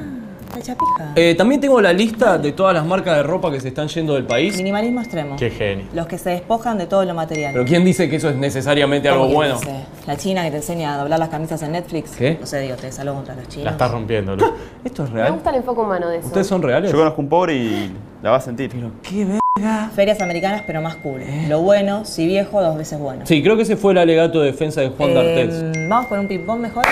Eh, 1.15 1.35
también 1.35 1.59
tengo 1.61 1.81
la 1.81 1.93
lista 1.93 2.37
de 2.37 2.51
todas 2.51 2.73
las 2.73 2.85
marcas 2.85 3.17
de 3.17 3.23
ropa 3.23 3.51
que 3.51 3.59
se 3.59 3.69
están 3.69 3.87
yendo 3.87 4.13
del 4.13 4.25
país. 4.25 4.55
Minimalismo 4.57 5.01
extremo. 5.01 5.35
Qué 5.37 5.49
genio. 5.49 5.85
Los 5.93 6.07
que 6.07 6.17
se 6.17 6.29
despojan 6.31 6.77
de 6.77 6.85
todo 6.87 7.03
lo 7.05 7.13
material. 7.13 7.53
Pero 7.53 7.65
¿quién 7.65 7.83
dice 7.85 8.09
que 8.09 8.17
eso 8.17 8.29
es 8.29 8.35
necesariamente 8.35 9.07
algo 9.09 9.21
¿Cómo 9.23 9.29
que 9.31 9.35
bueno? 9.35 9.59
dice? 9.59 9.85
La 10.07 10.17
china 10.17 10.43
que 10.43 10.51
te 10.51 10.57
enseña 10.57 10.95
a 10.95 10.97
doblar 10.99 11.19
las 11.19 11.29
camisas 11.29 11.61
en 11.63 11.71
Netflix. 11.73 12.11
¿Qué? 12.11 12.37
No 12.39 12.45
sé, 12.45 12.59
digo, 12.61 12.75
te 12.75 12.91
salgo 12.91 13.13
contra 13.15 13.35
los 13.35 13.47
chinos. 13.47 13.65
La 13.65 13.71
estás 13.71 13.91
rompiendo, 13.91 14.35
Lu. 14.35 14.45
¿Esto 14.83 15.03
es 15.03 15.09
Me 15.11 15.21
real? 15.21 15.33
gusta 15.33 15.49
el 15.49 15.55
enfoque 15.57 15.81
humano 15.81 16.09
de 16.09 16.17
eso. 16.17 16.27
¿Ustedes 16.27 16.47
son 16.47 16.61
reales? 16.61 16.91
Yo 16.91 16.97
conozco 16.97 17.21
un 17.21 17.29
pobre 17.29 17.55
y 17.55 17.91
la 18.21 18.31
va 18.31 18.37
a 18.37 18.41
sentir. 18.41 18.69
¿Qué 19.01 19.25
verga? 19.25 19.89
Ferias 19.95 20.21
americanas, 20.21 20.63
pero 20.67 20.81
más 20.81 20.95
cool. 20.97 21.21
Lo 21.47 21.61
bueno, 21.61 22.05
si 22.05 22.25
viejo, 22.27 22.61
dos 22.61 22.77
veces 22.77 22.99
bueno. 22.99 23.25
Sí, 23.25 23.41
creo 23.41 23.55
que 23.55 23.63
ese 23.63 23.75
fue 23.77 23.93
el 23.93 23.97
alegato 23.99 24.41
de 24.41 24.47
defensa 24.51 24.81
de 24.81 24.89
Juan 24.89 25.11
Eh, 25.11 25.13
D'Artés. 25.13 25.89
Vamos 25.89 26.07
con 26.07 26.19
un 26.19 26.27
ping-pong 26.27 26.59
mejor. 26.59 26.83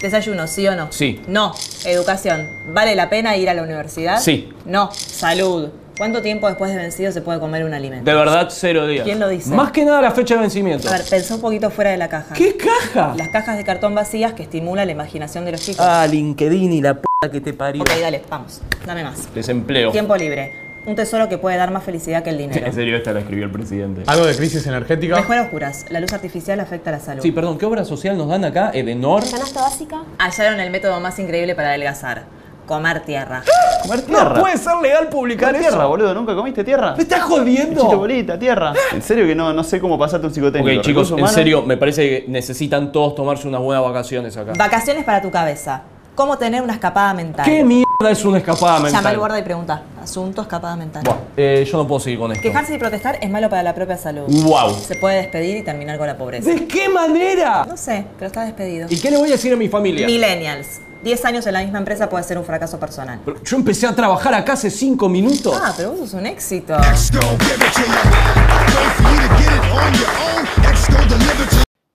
Desayuno, 0.00 0.46
¿sí 0.46 0.66
o 0.68 0.76
no? 0.76 0.88
Sí. 0.90 1.20
No. 1.26 1.54
Educación. 1.84 2.46
¿Vale 2.72 2.94
la 2.94 3.08
pena 3.08 3.36
ir 3.36 3.48
a 3.48 3.54
la 3.54 3.62
universidad? 3.62 4.20
Sí. 4.20 4.52
No. 4.64 4.90
Salud. 4.92 5.70
¿Cuánto 5.96 6.20
tiempo 6.20 6.46
después 6.46 6.70
de 6.70 6.76
vencido 6.76 7.10
se 7.10 7.22
puede 7.22 7.40
comer 7.40 7.64
un 7.64 7.72
alimento? 7.72 8.04
De 8.04 8.14
verdad, 8.14 8.48
cero 8.50 8.86
días. 8.86 9.04
¿Quién 9.04 9.18
lo 9.18 9.28
dice? 9.28 9.50
Más 9.54 9.70
que 9.70 9.82
nada 9.84 10.02
la 10.02 10.10
fecha 10.10 10.34
de 10.34 10.42
vencimiento. 10.42 10.88
A 10.88 10.92
ver, 10.92 11.04
pensá 11.08 11.34
un 11.34 11.40
poquito 11.40 11.70
fuera 11.70 11.90
de 11.90 11.96
la 11.96 12.08
caja. 12.08 12.34
¿Qué 12.34 12.54
caja? 12.56 13.14
Las 13.16 13.28
cajas 13.28 13.56
de 13.56 13.64
cartón 13.64 13.94
vacías 13.94 14.34
que 14.34 14.42
estimulan 14.42 14.86
la 14.86 14.92
imaginación 14.92 15.46
de 15.46 15.52
los 15.52 15.62
chicos. 15.62 15.84
Ah, 15.86 16.06
LinkedIn 16.06 16.72
y 16.74 16.82
la 16.82 17.00
p 17.00 17.06
que 17.32 17.40
te 17.40 17.54
parió. 17.54 17.80
Ok, 17.80 17.90
dale, 17.98 18.22
vamos. 18.28 18.60
Dame 18.84 19.04
más. 19.04 19.34
Desempleo. 19.34 19.90
Tiempo 19.90 20.14
libre. 20.16 20.65
Un 20.86 20.94
tesoro 20.94 21.28
que 21.28 21.36
puede 21.36 21.56
dar 21.56 21.72
más 21.72 21.82
felicidad 21.82 22.22
que 22.22 22.30
el 22.30 22.38
dinero. 22.38 22.64
En 22.64 22.72
serio, 22.72 22.96
esta 22.96 23.12
la 23.12 23.18
escribió 23.18 23.44
el 23.44 23.50
presidente. 23.50 24.04
¿Algo 24.06 24.24
de 24.24 24.36
crisis 24.36 24.64
energética? 24.68 25.16
Mejor 25.16 25.38
oscuras. 25.38 25.84
La 25.90 25.98
luz 25.98 26.12
artificial 26.12 26.60
afecta 26.60 26.90
a 26.90 26.92
la 26.92 27.00
salud. 27.00 27.22
Sí, 27.22 27.32
perdón, 27.32 27.58
¿qué 27.58 27.66
obra 27.66 27.84
social 27.84 28.16
nos 28.16 28.28
dan 28.28 28.44
acá? 28.44 28.70
Edenor. 28.72 29.28
¿Canasta 29.28 29.62
básica? 29.62 30.02
Hallaron 30.18 30.60
el 30.60 30.70
método 30.70 31.00
más 31.00 31.18
increíble 31.18 31.56
para 31.56 31.70
adelgazar. 31.70 32.22
Comer 32.66 33.00
tierra. 33.00 33.42
¿Comer 33.82 34.02
tierra? 34.02 34.34
No 34.34 34.40
puede 34.40 34.58
ser 34.58 34.76
legal 34.76 35.08
publicar 35.08 35.48
¿Comer 35.48 35.62
eso. 35.62 35.70
tierra, 35.70 35.86
boludo? 35.86 36.14
¿Nunca 36.14 36.36
comiste 36.36 36.62
tierra? 36.62 36.94
¿Me 36.94 37.02
estás 37.02 37.22
jodiendo? 37.22 37.80
Chito 37.82 37.98
bolita, 37.98 38.38
tierra. 38.38 38.72
En 38.92 39.02
serio 39.02 39.26
que 39.26 39.34
no, 39.34 39.52
no 39.52 39.64
sé 39.64 39.80
cómo 39.80 39.98
pasarte 39.98 40.28
un 40.28 40.32
psicotécnico. 40.34 40.78
Ok, 40.78 40.84
chicos, 40.86 41.12
en 41.16 41.26
serio, 41.28 41.62
me 41.62 41.76
parece 41.76 42.08
que 42.08 42.24
necesitan 42.30 42.92
todos 42.92 43.16
tomarse 43.16 43.48
unas 43.48 43.60
buenas 43.60 43.84
vacaciones 43.84 44.36
acá. 44.36 44.52
Vacaciones 44.56 45.04
para 45.04 45.20
tu 45.20 45.32
cabeza. 45.32 45.82
¿Cómo 46.14 46.38
tener 46.38 46.62
una 46.62 46.72
escapada 46.74 47.12
mental? 47.12 47.44
¿Qué 47.44 47.62
mierda 47.64 48.10
es 48.10 48.24
una 48.24 48.38
escapada 48.38 48.74
mental? 48.78 48.92
Llama 48.92 49.10
al 49.10 49.18
guarda 49.18 49.38
y 49.38 49.42
pregunta. 49.42 49.82
Asunto 50.06 50.42
escapada 50.42 50.76
mental. 50.76 51.02
Buah, 51.02 51.18
eh, 51.36 51.66
yo 51.68 51.78
no 51.78 51.88
puedo 51.88 51.98
seguir 51.98 52.20
con 52.20 52.30
esto. 52.30 52.40
Quejarse 52.40 52.76
y 52.76 52.78
protestar 52.78 53.18
es 53.20 53.28
malo 53.28 53.50
para 53.50 53.64
la 53.64 53.74
propia 53.74 53.96
salud. 53.96 54.22
Guau. 54.28 54.72
Se 54.72 54.94
puede 54.94 55.16
despedir 55.16 55.56
y 55.56 55.62
terminar 55.64 55.98
con 55.98 56.06
la 56.06 56.16
pobreza. 56.16 56.48
¿De 56.48 56.68
qué 56.68 56.88
manera? 56.88 57.64
No 57.66 57.76
sé, 57.76 58.06
pero 58.16 58.28
está 58.28 58.44
despedido. 58.44 58.86
¿Y 58.88 59.00
qué 59.00 59.10
le 59.10 59.16
voy 59.16 59.30
a 59.30 59.32
decir 59.32 59.52
a 59.52 59.56
mi 59.56 59.68
familia? 59.68 60.06
Millennials. 60.06 60.80
10 61.02 61.24
años 61.24 61.44
en 61.48 61.54
la 61.54 61.62
misma 61.62 61.78
empresa 61.78 62.08
puede 62.08 62.22
ser 62.22 62.38
un 62.38 62.44
fracaso 62.44 62.78
personal. 62.78 63.20
Pero 63.24 63.42
yo 63.42 63.56
empecé 63.56 63.88
a 63.88 63.96
trabajar 63.96 64.32
acá 64.34 64.52
hace 64.52 64.70
cinco 64.70 65.08
minutos. 65.08 65.60
Ah, 65.60 65.74
pero 65.76 65.90
vos 65.90 65.98
sos 65.98 66.14
un 66.14 66.26
éxito. 66.26 66.76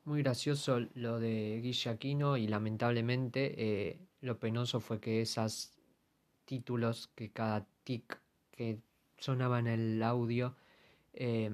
Muy 0.04 0.22
gracioso 0.22 0.82
lo 0.96 1.18
de 1.18 1.62
Guille 1.64 1.90
Aquino 1.90 2.36
y 2.36 2.48
lamentablemente 2.48 3.54
eh, 3.58 4.00
lo 4.20 4.38
penoso 4.38 4.82
fue 4.82 5.00
que 5.00 5.22
esos 5.22 5.72
títulos, 6.52 7.10
que 7.16 7.32
cada 7.32 7.66
tic 7.84 8.20
que 8.52 8.80
sonaba 9.18 9.60
en 9.60 9.68
el 9.68 10.04
audio 10.04 10.56
eh, 11.14 11.52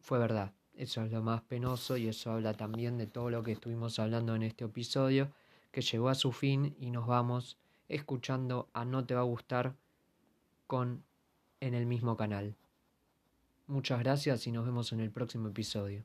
fue 0.00 0.18
verdad. 0.18 0.52
Eso 0.74 1.02
es 1.02 1.12
lo 1.12 1.22
más 1.22 1.42
penoso 1.42 1.96
y 1.96 2.08
eso 2.08 2.32
habla 2.32 2.54
también 2.54 2.98
de 2.98 3.06
todo 3.06 3.30
lo 3.30 3.42
que 3.42 3.52
estuvimos 3.52 3.98
hablando 3.98 4.34
en 4.34 4.42
este 4.42 4.64
episodio, 4.64 5.30
que 5.70 5.82
llegó 5.82 6.08
a 6.08 6.14
su 6.14 6.32
fin 6.32 6.74
y 6.78 6.90
nos 6.90 7.06
vamos 7.06 7.58
escuchando 7.88 8.68
a 8.72 8.84
No 8.84 9.06
Te 9.06 9.14
Va 9.14 9.20
a 9.20 9.24
Gustar 9.24 9.76
con 10.66 11.04
en 11.60 11.74
el 11.74 11.86
mismo 11.86 12.16
canal. 12.16 12.56
Muchas 13.66 14.00
gracias 14.00 14.46
y 14.46 14.52
nos 14.52 14.66
vemos 14.66 14.92
en 14.92 15.00
el 15.00 15.10
próximo 15.10 15.48
episodio. 15.48 16.04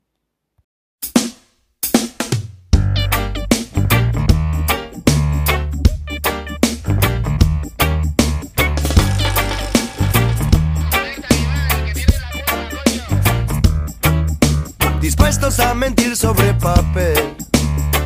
Dispuestos 15.50 15.72
a 15.72 15.74
mentir 15.74 16.16
sobre 16.16 16.54
papel. 16.54 17.36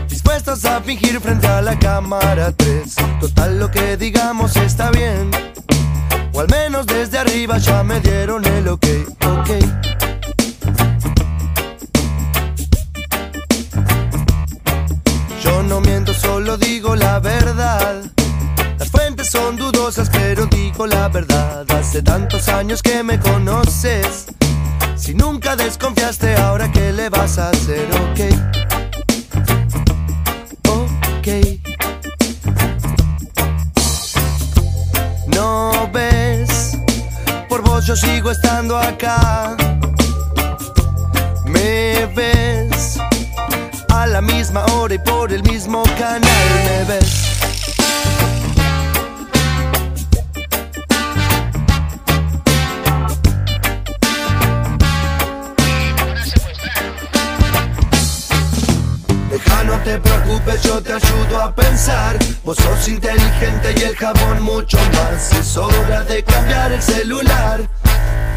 Dispuestos 0.08 0.64
a 0.64 0.80
fingir 0.80 1.20
frente 1.20 1.46
a 1.46 1.62
la 1.62 1.78
cámara 1.78 2.54
3. 2.54 2.96
Total, 3.20 3.60
lo 3.60 3.70
que 3.70 3.98
digamos 3.98 4.56
está 4.56 4.90
bien. 4.92 5.30
O 6.32 6.40
al 6.40 6.48
menos 6.48 6.86
desde 6.86 7.18
arriba 7.18 7.58
ya 7.58 7.84
me 7.84 8.00
dieron 8.00 8.46
el 8.46 8.70
ok, 8.70 8.86
ok. 9.26 9.50
Yo 15.44 15.64
no 15.64 15.82
miento, 15.82 16.14
solo 16.14 16.56
digo 16.56 16.96
la 16.96 17.20
verdad. 17.20 18.04
Las 18.80 18.90
fuentes 18.90 19.30
son 19.30 19.58
dudosas, 19.58 20.10
pero 20.10 20.46
digo 20.46 20.88
la 20.88 21.10
verdad. 21.10 21.70
Hace 21.72 22.02
tantos 22.04 22.48
años 22.48 22.82
que 22.82 23.04
me 23.04 23.20
conoces. 23.20 24.28
Si 24.96 25.14
nunca 25.14 25.56
desconfiaste, 25.56 26.36
ahora 26.36 26.72
qué 26.72 26.94
le 26.94 27.10
vas 27.10 27.38
a 27.38 27.50
hacer, 27.50 27.88
ok. 27.92 28.20
Ok. 30.70 31.28
No 35.36 35.90
ves, 35.92 36.78
por 37.50 37.62
vos 37.64 37.86
yo 37.86 37.96
sigo 37.96 38.32
estando 38.32 38.78
acá. 38.78 39.58
Me 41.46 42.06
ves 42.16 42.98
a 43.90 44.06
la 44.08 44.22
misma 44.22 44.66
hora 44.74 44.94
y 44.94 45.00
por 45.00 45.34
el 45.34 45.44
mismo 45.44 45.84
canal. 45.98 46.22
Me 46.66 46.84
ves. 46.86 47.33
Te 59.84 60.00
preocupes, 60.00 60.63
yo 60.63 60.82
te 60.82 60.93
ayudo 60.93 61.41
a 61.41 61.54
pensar. 61.54 62.17
Vos 62.43 62.58
sos 62.58 62.88
inteligente 62.88 63.76
y 63.78 63.84
el 63.84 63.96
jabón 63.96 64.41
mucho 64.41 64.78
más. 64.93 65.32
Es 65.34 65.58
hora 65.58 66.04
de 66.04 66.24
cambiar 66.24 66.72
el 66.72 66.82
celular. 66.82 67.62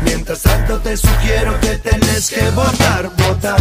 Mientras 0.05 0.43
tanto 0.43 0.79
te 0.81 0.97
sugiero 0.97 1.59
que 1.61 1.79
tenés 1.79 2.31
que 2.31 2.51
votar, 2.51 3.11
votar. 3.17 3.61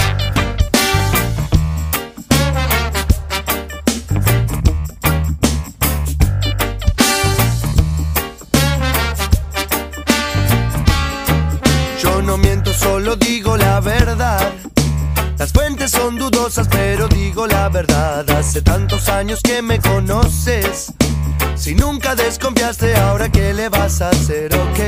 Yo 12.02 12.22
no 12.22 12.38
miento, 12.38 12.74
solo 12.74 13.16
digo 13.16 13.58
la 13.58 13.80
verdad. 13.80 14.65
Las 15.46 15.54
fuentes 15.54 15.92
son 15.92 16.18
dudosas, 16.18 16.68
pero 16.68 17.08
digo 17.08 17.46
la 17.46 17.70
verdad. 17.70 18.28
Hace 18.32 18.64
tantos 18.64 19.08
años 19.10 19.42
que 19.44 19.62
me 19.62 19.80
conoces. 19.80 20.92
Si 21.56 21.76
nunca 21.76 22.16
desconfiaste, 22.16 22.96
ahora 22.96 23.32
qué 23.32 23.54
le 23.54 23.70
vas 23.70 24.02
a 24.02 24.10
hacer, 24.10 24.56
ok. 24.56 24.80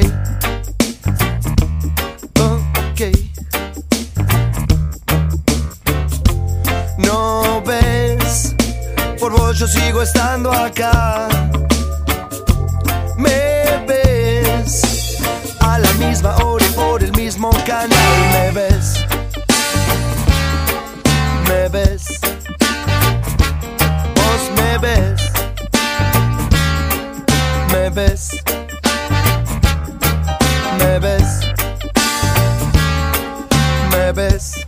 Ok. 2.39 3.01
No 6.97 7.61
ves, 7.61 8.55
por 9.19 9.33
vos 9.33 9.59
yo 9.59 9.67
sigo 9.67 10.01
estando 10.01 10.51
acá. 10.51 11.27
Me 13.15 13.85
ves 13.87 15.19
a 15.59 15.77
la 15.77 15.93
misma 15.93 16.35
hora 16.37 16.65
y 16.65 16.71
por 16.71 17.03
el 17.03 17.11
mismo 17.11 17.51
canal. 17.63 17.91
Me 18.31 18.49
ves 18.59 18.76
ves, 27.97 28.29
me 30.77 30.99
ves, 30.99 31.41
me 33.91 34.11
ves, 34.11 34.65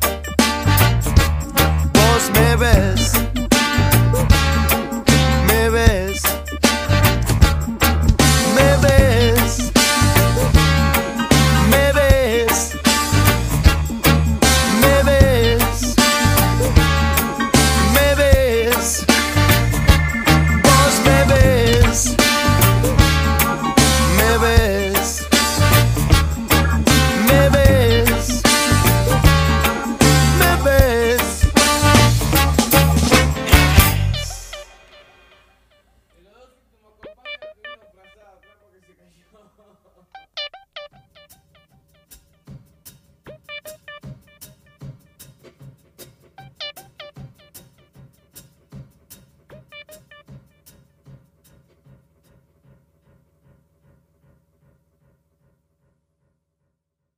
vos 1.93 2.31
me 2.31 2.55
ves. 2.55 2.88